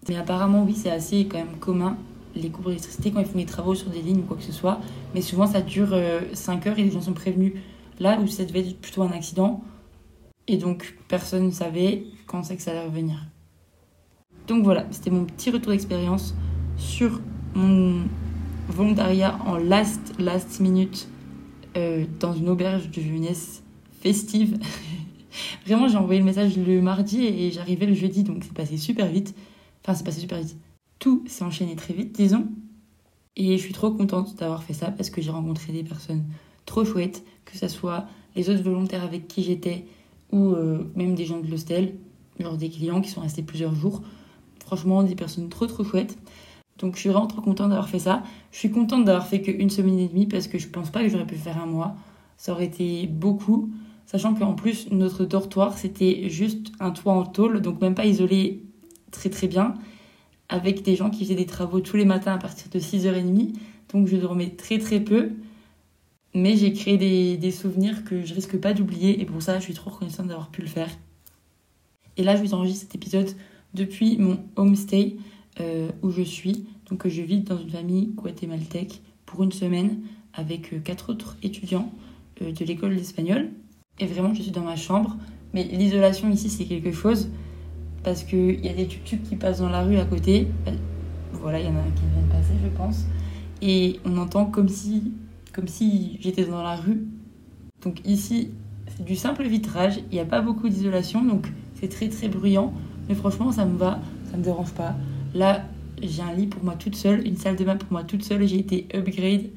Mais 0.07 0.15
apparemment, 0.15 0.63
oui, 0.63 0.75
c'est 0.75 0.91
assez 0.91 1.25
quand 1.25 1.37
même 1.37 1.57
commun 1.59 1.97
les 2.35 2.49
coupes 2.49 2.65
d'électricité 2.65 3.11
quand 3.11 3.19
ils 3.19 3.25
font 3.25 3.37
des 3.37 3.45
travaux 3.45 3.75
sur 3.75 3.89
des 3.89 4.01
lignes 4.01 4.19
ou 4.19 4.23
quoi 4.23 4.37
que 4.37 4.43
ce 4.43 4.51
soit. 4.51 4.79
Mais 5.13 5.21
souvent, 5.21 5.47
ça 5.47 5.61
dure 5.61 5.99
5 6.33 6.67
heures 6.67 6.79
et 6.79 6.83
les 6.83 6.91
gens 6.91 7.01
sont 7.01 7.13
prévenus. 7.13 7.53
Là 7.99 8.19
où 8.19 8.27
ça 8.27 8.45
devait 8.45 8.59
être 8.59 8.79
plutôt 8.79 9.03
un 9.03 9.11
accident. 9.11 9.63
Et 10.47 10.57
donc, 10.57 10.97
personne 11.07 11.47
ne 11.47 11.51
savait 11.51 12.05
quand 12.27 12.43
c'est 12.43 12.55
que 12.55 12.61
ça 12.61 12.71
allait 12.71 12.85
revenir. 12.85 13.25
Donc 14.47 14.63
voilà, 14.63 14.85
c'était 14.91 15.11
mon 15.11 15.25
petit 15.25 15.51
retour 15.51 15.71
d'expérience 15.73 16.33
sur 16.77 17.19
mon 17.53 18.03
volontariat 18.69 19.37
en 19.45 19.57
last, 19.57 20.13
last 20.19 20.59
minute 20.59 21.09
euh, 21.75 22.05
dans 22.19 22.33
une 22.33 22.49
auberge 22.49 22.89
de 22.89 23.01
jeunesse 23.01 23.63
festive. 24.01 24.57
Vraiment, 25.65 25.87
j'ai 25.89 25.97
envoyé 25.97 26.19
le 26.19 26.25
message 26.25 26.57
le 26.57 26.81
mardi 26.81 27.25
et 27.25 27.51
j'arrivais 27.51 27.85
le 27.85 27.93
jeudi, 27.93 28.23
donc 28.23 28.43
c'est 28.43 28.53
passé 28.53 28.77
super 28.77 29.07
vite. 29.07 29.35
Enfin, 29.83 29.93
c'est 29.93 30.05
passé 30.05 30.21
super 30.21 30.39
vite. 30.39 30.57
Tout 30.99 31.23
s'est 31.27 31.43
enchaîné 31.43 31.75
très 31.75 31.93
vite, 31.93 32.15
disons. 32.15 32.47
Et 33.35 33.57
je 33.57 33.61
suis 33.61 33.73
trop 33.73 33.91
contente 33.91 34.35
d'avoir 34.37 34.63
fait 34.63 34.73
ça 34.73 34.91
parce 34.91 35.09
que 35.09 35.21
j'ai 35.21 35.29
rencontré 35.29 35.73
des 35.73 35.83
personnes 35.83 36.23
trop 36.65 36.85
chouettes, 36.85 37.23
que 37.45 37.57
ce 37.57 37.67
soit 37.67 38.07
les 38.35 38.49
autres 38.49 38.63
volontaires 38.63 39.03
avec 39.03 39.27
qui 39.27 39.43
j'étais 39.43 39.85
ou 40.31 40.53
euh, 40.53 40.89
même 40.95 41.15
des 41.15 41.25
gens 41.25 41.39
de 41.39 41.47
l'hostel, 41.47 41.95
genre 42.39 42.57
des 42.57 42.69
clients 42.69 43.01
qui 43.01 43.09
sont 43.09 43.21
restés 43.21 43.43
plusieurs 43.43 43.75
jours. 43.75 44.01
Franchement, 44.67 45.01
des 45.01 45.15
personnes 45.15 45.47
trop 45.47 45.65
trop 45.65 45.85
chouettes. 45.85 46.17
Donc 46.77 46.95
je 46.95 46.99
suis 46.99 47.09
vraiment 47.09 47.25
trop 47.25 47.39
contente 47.39 47.69
d'avoir 47.69 47.87
fait 47.87 47.99
ça. 47.99 48.21
Je 48.51 48.57
suis 48.57 48.69
contente 48.69 49.05
d'avoir 49.05 49.25
fait 49.25 49.41
qu'une 49.41 49.69
semaine 49.69 49.97
et 49.97 50.09
demie 50.09 50.25
parce 50.25 50.49
que 50.49 50.57
je 50.57 50.67
pense 50.67 50.89
pas 50.89 51.01
que 51.03 51.07
j'aurais 51.07 51.25
pu 51.25 51.35
faire 51.35 51.57
un 51.57 51.65
mois. 51.65 51.95
Ça 52.35 52.51
aurait 52.51 52.65
été 52.65 53.07
beaucoup. 53.07 53.69
Sachant 54.05 54.35
qu'en 54.35 54.55
plus, 54.55 54.91
notre 54.91 55.23
dortoir, 55.23 55.77
c'était 55.77 56.29
juste 56.29 56.73
un 56.81 56.91
toit 56.91 57.13
en 57.13 57.23
tôle, 57.23 57.61
donc 57.61 57.79
même 57.79 57.95
pas 57.95 58.05
isolé 58.05 58.61
très 59.11 59.29
très 59.29 59.47
bien, 59.47 59.73
avec 60.49 60.83
des 60.83 60.97
gens 60.97 61.09
qui 61.09 61.23
faisaient 61.23 61.35
des 61.35 61.45
travaux 61.45 61.79
tous 61.79 61.95
les 61.95 62.03
matins 62.05 62.33
à 62.33 62.37
partir 62.37 62.69
de 62.69 62.77
6h30. 62.77 63.53
Donc 63.93 64.07
je 64.07 64.17
dormais 64.17 64.49
très 64.49 64.79
très 64.79 64.99
peu. 64.99 65.29
Mais 66.33 66.57
j'ai 66.57 66.73
créé 66.73 66.97
des, 66.97 67.37
des, 67.37 67.51
souvenirs 67.51 68.03
que 68.03 68.25
je 68.25 68.33
risque 68.33 68.59
pas 68.59 68.73
d'oublier 68.73 69.21
et 69.21 69.25
pour 69.25 69.41
ça, 69.41 69.59
je 69.59 69.63
suis 69.63 69.73
trop 69.73 69.91
reconnaissante 69.91 70.27
d'avoir 70.27 70.49
pu 70.49 70.61
le 70.61 70.67
faire. 70.67 70.89
Et 72.17 72.23
là, 72.23 72.35
je 72.35 72.41
vous 72.41 72.53
enregistre 72.53 72.81
cet 72.81 72.95
épisode 72.95 73.29
depuis 73.77 74.17
mon 74.17 74.39
homestay 74.55 75.17
euh, 75.61 75.89
où 76.01 76.11
je 76.11 76.23
suis. 76.23 76.65
Donc 76.89 77.07
je 77.07 77.21
vis 77.21 77.41
dans 77.41 77.57
une 77.57 77.69
famille 77.69 78.07
guatémaltèque 78.15 79.01
pour 79.25 79.43
une 79.43 79.51
semaine 79.51 79.99
avec 80.33 80.73
euh, 80.73 80.79
quatre 80.79 81.11
autres 81.11 81.37
étudiants 81.43 81.91
euh, 82.41 82.51
de 82.51 82.65
l'école 82.65 82.95
d'espagnol. 82.95 83.49
Et 83.99 84.05
vraiment, 84.05 84.33
je 84.33 84.41
suis 84.41 84.51
dans 84.51 84.63
ma 84.63 84.75
chambre. 84.75 85.17
Mais 85.53 85.63
l'isolation 85.63 86.29
ici, 86.29 86.49
c'est 86.49 86.65
quelque 86.65 86.91
chose 86.91 87.29
parce 88.03 88.23
qu'il 88.23 88.63
y 88.63 88.69
a 88.69 88.73
des 88.73 88.87
tuk 88.87 89.21
qui 89.23 89.35
passent 89.35 89.59
dans 89.59 89.69
la 89.69 89.83
rue 89.83 89.97
à 89.97 90.05
côté. 90.05 90.47
Voilà, 91.33 91.59
il 91.59 91.65
y 91.65 91.69
en 91.69 91.75
a 91.75 91.79
un 91.79 91.91
qui 91.91 92.03
vient 92.13 92.21
de 92.21 92.31
passer, 92.31 92.53
je 92.63 92.69
pense. 92.69 93.05
Et 93.61 93.99
on 94.05 94.17
entend 94.17 94.45
comme 94.45 94.69
si, 94.69 95.11
comme 95.53 95.67
si 95.67 96.17
j'étais 96.21 96.45
dans 96.45 96.61
la 96.61 96.75
rue. 96.75 97.05
Donc 97.83 98.01
ici, 98.05 98.51
c'est 98.87 99.03
du 99.03 99.15
simple 99.15 99.43
vitrage. 99.43 99.99
Il 100.11 100.15
n'y 100.15 100.19
a 100.19 100.25
pas 100.25 100.41
beaucoup 100.41 100.69
d'isolation, 100.69 101.23
donc 101.23 101.47
c'est 101.79 101.89
très 101.89 102.09
très 102.09 102.27
bruyant. 102.27 102.73
Mais 103.07 103.15
franchement, 103.15 103.51
ça 103.51 103.65
me 103.65 103.77
va, 103.77 104.01
ça 104.31 104.37
me 104.37 104.43
dérange 104.43 104.73
pas. 104.73 104.95
Là, 105.33 105.65
j'ai 106.01 106.21
un 106.21 106.33
lit 106.33 106.47
pour 106.47 106.63
moi 106.63 106.75
toute 106.75 106.95
seule, 106.95 107.25
une 107.25 107.37
salle 107.37 107.55
de 107.55 107.63
bain 107.63 107.77
pour 107.77 107.91
moi 107.91 108.03
toute 108.03 108.23
seule. 108.23 108.45
J'ai 108.47 108.59
été 108.59 108.87
upgrade. 108.93 109.49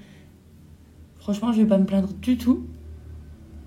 Franchement, 1.16 1.52
je 1.52 1.62
vais 1.62 1.68
pas 1.68 1.78
me 1.78 1.86
plaindre 1.86 2.12
du 2.14 2.36
tout. 2.36 2.66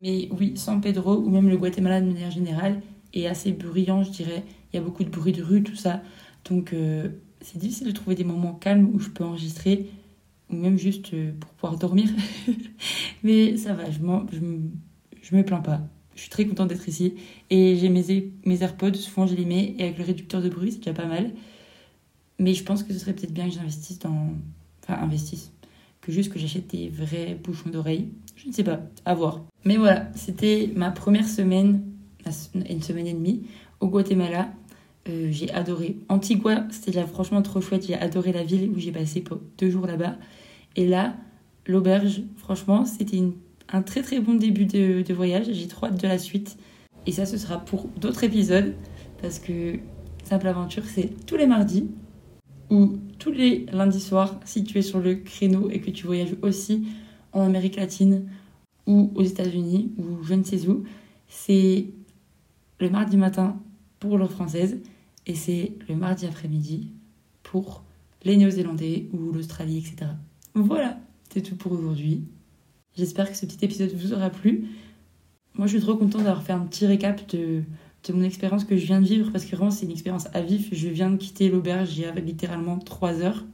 Mais 0.02 0.30
oui, 0.38 0.54
San 0.58 0.82
Pedro 0.82 1.18
ou 1.18 1.30
même 1.30 1.50
le 1.50 1.58
Guatemala 1.58 2.02
de 2.02 2.08
manière 2.08 2.32
générale 2.32 2.82
est 3.14 3.28
assez 3.28 3.52
bruyant, 3.54 4.04
je 4.04 4.12
dirais. 4.12 4.44
Il 4.72 4.78
y 4.78 4.80
a 4.80 4.84
beaucoup 4.84 5.04
de 5.04 5.10
bruit 5.10 5.32
de 5.34 5.44
rue, 5.44 5.64
tout 5.64 5.76
ça. 5.76 6.02
Donc, 6.50 6.74
euh, 6.74 7.10
c'est 7.42 7.58
difficile 7.58 7.88
de 7.88 7.92
trouver 7.94 8.16
des 8.16 8.24
moments 8.24 8.54
calmes 8.54 8.90
où 8.94 9.00
je 9.00 9.10
peux 9.10 9.24
enregistrer 9.24 9.90
ou 10.50 10.56
même 10.56 10.78
juste 10.78 11.14
euh, 11.14 11.32
pour 11.40 11.52
pouvoir 11.52 11.78
dormir. 11.78 12.10
Mais 13.24 13.58
ça 13.58 13.74
va, 13.74 13.90
je, 13.92 14.00
je, 14.32 14.40
je 15.22 15.36
me 15.36 15.44
plains 15.44 15.62
pas. 15.62 15.82
Je 16.16 16.22
suis 16.22 16.30
très 16.30 16.46
contente 16.46 16.70
d'être 16.70 16.88
ici. 16.88 17.16
Et 17.50 17.76
j'ai 17.76 17.90
mes, 17.90 18.32
mes 18.46 18.62
AirPods, 18.62 18.96
souvent 18.96 19.28
je 19.28 19.36
les 19.36 19.46
mets, 19.46 19.76
et 19.78 19.84
avec 19.84 19.98
le 19.98 20.04
réducteur 20.04 20.42
de 20.42 20.50
bruit, 20.50 20.72
c'est 20.72 20.80
déjà 20.80 20.94
pas 20.94 21.06
mal. 21.08 21.32
Mais 22.40 22.54
je 22.54 22.64
pense 22.64 22.84
que 22.84 22.94
ce 22.94 23.00
serait 23.00 23.14
peut-être 23.14 23.34
bien 23.34 23.48
que 23.48 23.54
j'investisse 23.54 24.00
dans. 24.00 24.30
Enfin, 24.84 25.02
investisse. 25.02 25.52
Que 26.02 26.12
juste 26.12 26.34
que 26.34 26.40
j'achète 26.40 26.68
des 26.68 26.90
vrais 26.90 27.38
bouchons 27.42 27.70
d'oreilles. 27.70 28.10
Je 28.36 28.48
ne 28.48 28.54
sais 28.54 28.64
pas, 28.64 28.82
à 29.06 29.14
voir. 29.14 29.46
Mais 29.64 29.78
voilà, 29.78 30.10
c'était 30.16 30.70
ma 30.76 30.92
première 30.92 31.28
semaine, 31.28 31.84
une 32.70 32.82
semaine 32.82 33.08
et 33.08 33.14
demie, 33.14 33.44
au 33.80 33.88
Guatemala. 33.88 34.50
Euh, 35.10 35.30
j'ai 35.32 35.52
adoré. 35.52 35.98
Antigua, 36.10 36.66
c'était 36.72 37.02
franchement 37.06 37.42
trop 37.42 37.62
chouette. 37.62 37.86
J'ai 37.88 37.96
adoré 37.96 38.32
la 38.32 38.44
ville 38.44 38.72
où 38.76 38.80
j'ai 38.80 38.92
passé 38.92 39.24
deux 39.58 39.70
jours 39.70 39.86
là-bas. 39.86 40.18
Et 40.76 40.88
là, 40.88 41.16
l'auberge, 41.68 42.24
franchement, 42.38 42.86
c'était 42.86 43.18
une 43.18 43.34
un 43.70 43.82
très 43.82 44.02
très 44.02 44.20
bon 44.20 44.36
début 44.36 44.66
de, 44.66 45.14
voyage. 45.14 45.52
J'ai 45.52 45.68
trop 45.68 45.88
hâte 45.88 46.02
de 46.02 46.08
la 46.08 46.18
suite. 46.18 46.58
Et 47.06 47.12
ça, 47.12 47.26
ce 47.26 47.38
sera 47.38 47.60
pour 47.60 47.88
d'autres 47.98 48.24
épisodes. 48.24 48.76
Parce 49.22 49.40
que 49.40 49.80
Simple 50.24 50.48
Aventure, 50.48 50.84
c'est 50.86 51.26
tous 51.26 51.38
les 51.38 51.48
mardis 51.48 51.90
ou 52.70 52.98
tous 53.20 53.32
les 53.32 53.66
lundis 53.72 54.00
soirs 54.00 54.40
si 54.46 54.64
tu 54.64 54.78
es 54.80 54.82
sur 54.82 55.00
le 55.00 55.16
créneau 55.16 55.70
et 55.70 55.80
que 55.80 55.92
tu 55.92 56.06
voyages 56.06 56.36
aussi 56.42 56.88
en 57.32 57.42
Amérique 57.42 57.76
latine 57.76 58.30
ou 58.88 59.12
aux 59.16 59.24
États-Unis 59.24 59.92
ou 59.98 60.24
je 60.24 60.34
ne 60.34 60.44
sais 60.44 60.68
où. 60.68 60.84
C'est 61.28 61.88
le 62.80 62.90
mardi 62.90 63.18
matin 63.18 63.58
pour 64.00 64.18
l'heure 64.18 64.32
française 64.32 64.82
et 65.26 65.36
c'est 65.36 65.74
le 65.88 65.96
mardi 65.96 66.26
après-midi 66.26 66.92
pour 67.44 67.84
les 68.24 68.38
Néo-Zélandais 68.38 69.10
ou 69.14 69.32
l'Australie, 69.32 69.78
etc. 69.78 70.12
Voilà, 70.54 71.00
c'est 71.30 71.42
tout 71.42 71.56
pour 71.56 71.72
aujourd'hui. 71.72 72.26
J'espère 72.96 73.32
que 73.32 73.38
ce 73.38 73.46
petit 73.46 73.64
épisode 73.66 73.92
vous 73.94 74.14
aura 74.14 74.30
plu. 74.30 74.66
Moi, 75.56 75.68
je 75.68 75.78
suis 75.78 75.82
trop 75.82 75.96
contente 75.96 76.24
d'avoir 76.24 76.44
fait 76.44 76.54
un 76.54 76.60
petit 76.60 76.86
récap 76.86 77.28
de, 77.36 77.64
de 78.08 78.14
mon 78.14 78.24
expérience 78.24 78.66
que 78.66 78.78
je 78.78 78.86
viens 78.86 79.02
de 79.02 79.06
vivre 79.06 79.32
parce 79.32 79.46
que 79.46 79.56
vraiment, 79.56 79.72
c'est 79.72 79.86
une 79.86 79.92
expérience 79.92 80.28
à 80.34 80.42
vif. 80.42 80.70
Je 80.72 80.90
viens 80.90 81.10
de 81.10 81.18
quitter 81.18 81.50
l'auberge 81.50 81.98
il 81.98 82.04
y 82.04 82.06
a 82.06 82.14
littéralement 82.14 82.78
3 82.78 83.22
heures. 83.22 83.46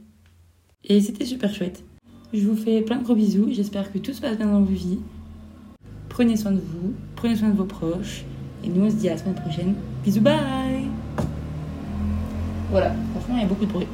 Et 0.84 1.00
c'était 1.00 1.24
super 1.24 1.54
chouette. 1.54 1.84
Je 2.32 2.46
vous 2.46 2.56
fais 2.56 2.82
plein 2.82 2.96
de 2.96 3.04
gros 3.04 3.14
bisous. 3.14 3.48
J'espère 3.50 3.92
que 3.92 3.98
tout 3.98 4.12
se 4.12 4.20
passe 4.20 4.36
bien 4.36 4.46
dans 4.46 4.60
vos 4.60 4.72
vies. 4.72 4.98
Prenez 6.08 6.36
soin 6.36 6.52
de 6.52 6.60
vous, 6.60 6.92
prenez 7.16 7.36
soin 7.36 7.48
de 7.48 7.56
vos 7.56 7.64
proches. 7.64 8.24
Et 8.64 8.68
nous, 8.68 8.84
on 8.84 8.90
se 8.90 8.96
dit 8.96 9.08
à 9.08 9.12
la 9.12 9.18
semaine 9.18 9.34
prochaine. 9.34 9.74
Bisous, 10.04 10.20
bye 10.20 10.86
Voilà, 12.70 12.94
franchement, 13.12 13.36
il 13.36 13.40
y 13.40 13.44
a 13.44 13.48
beaucoup 13.48 13.66
de 13.66 13.72
bruit. 13.72 13.86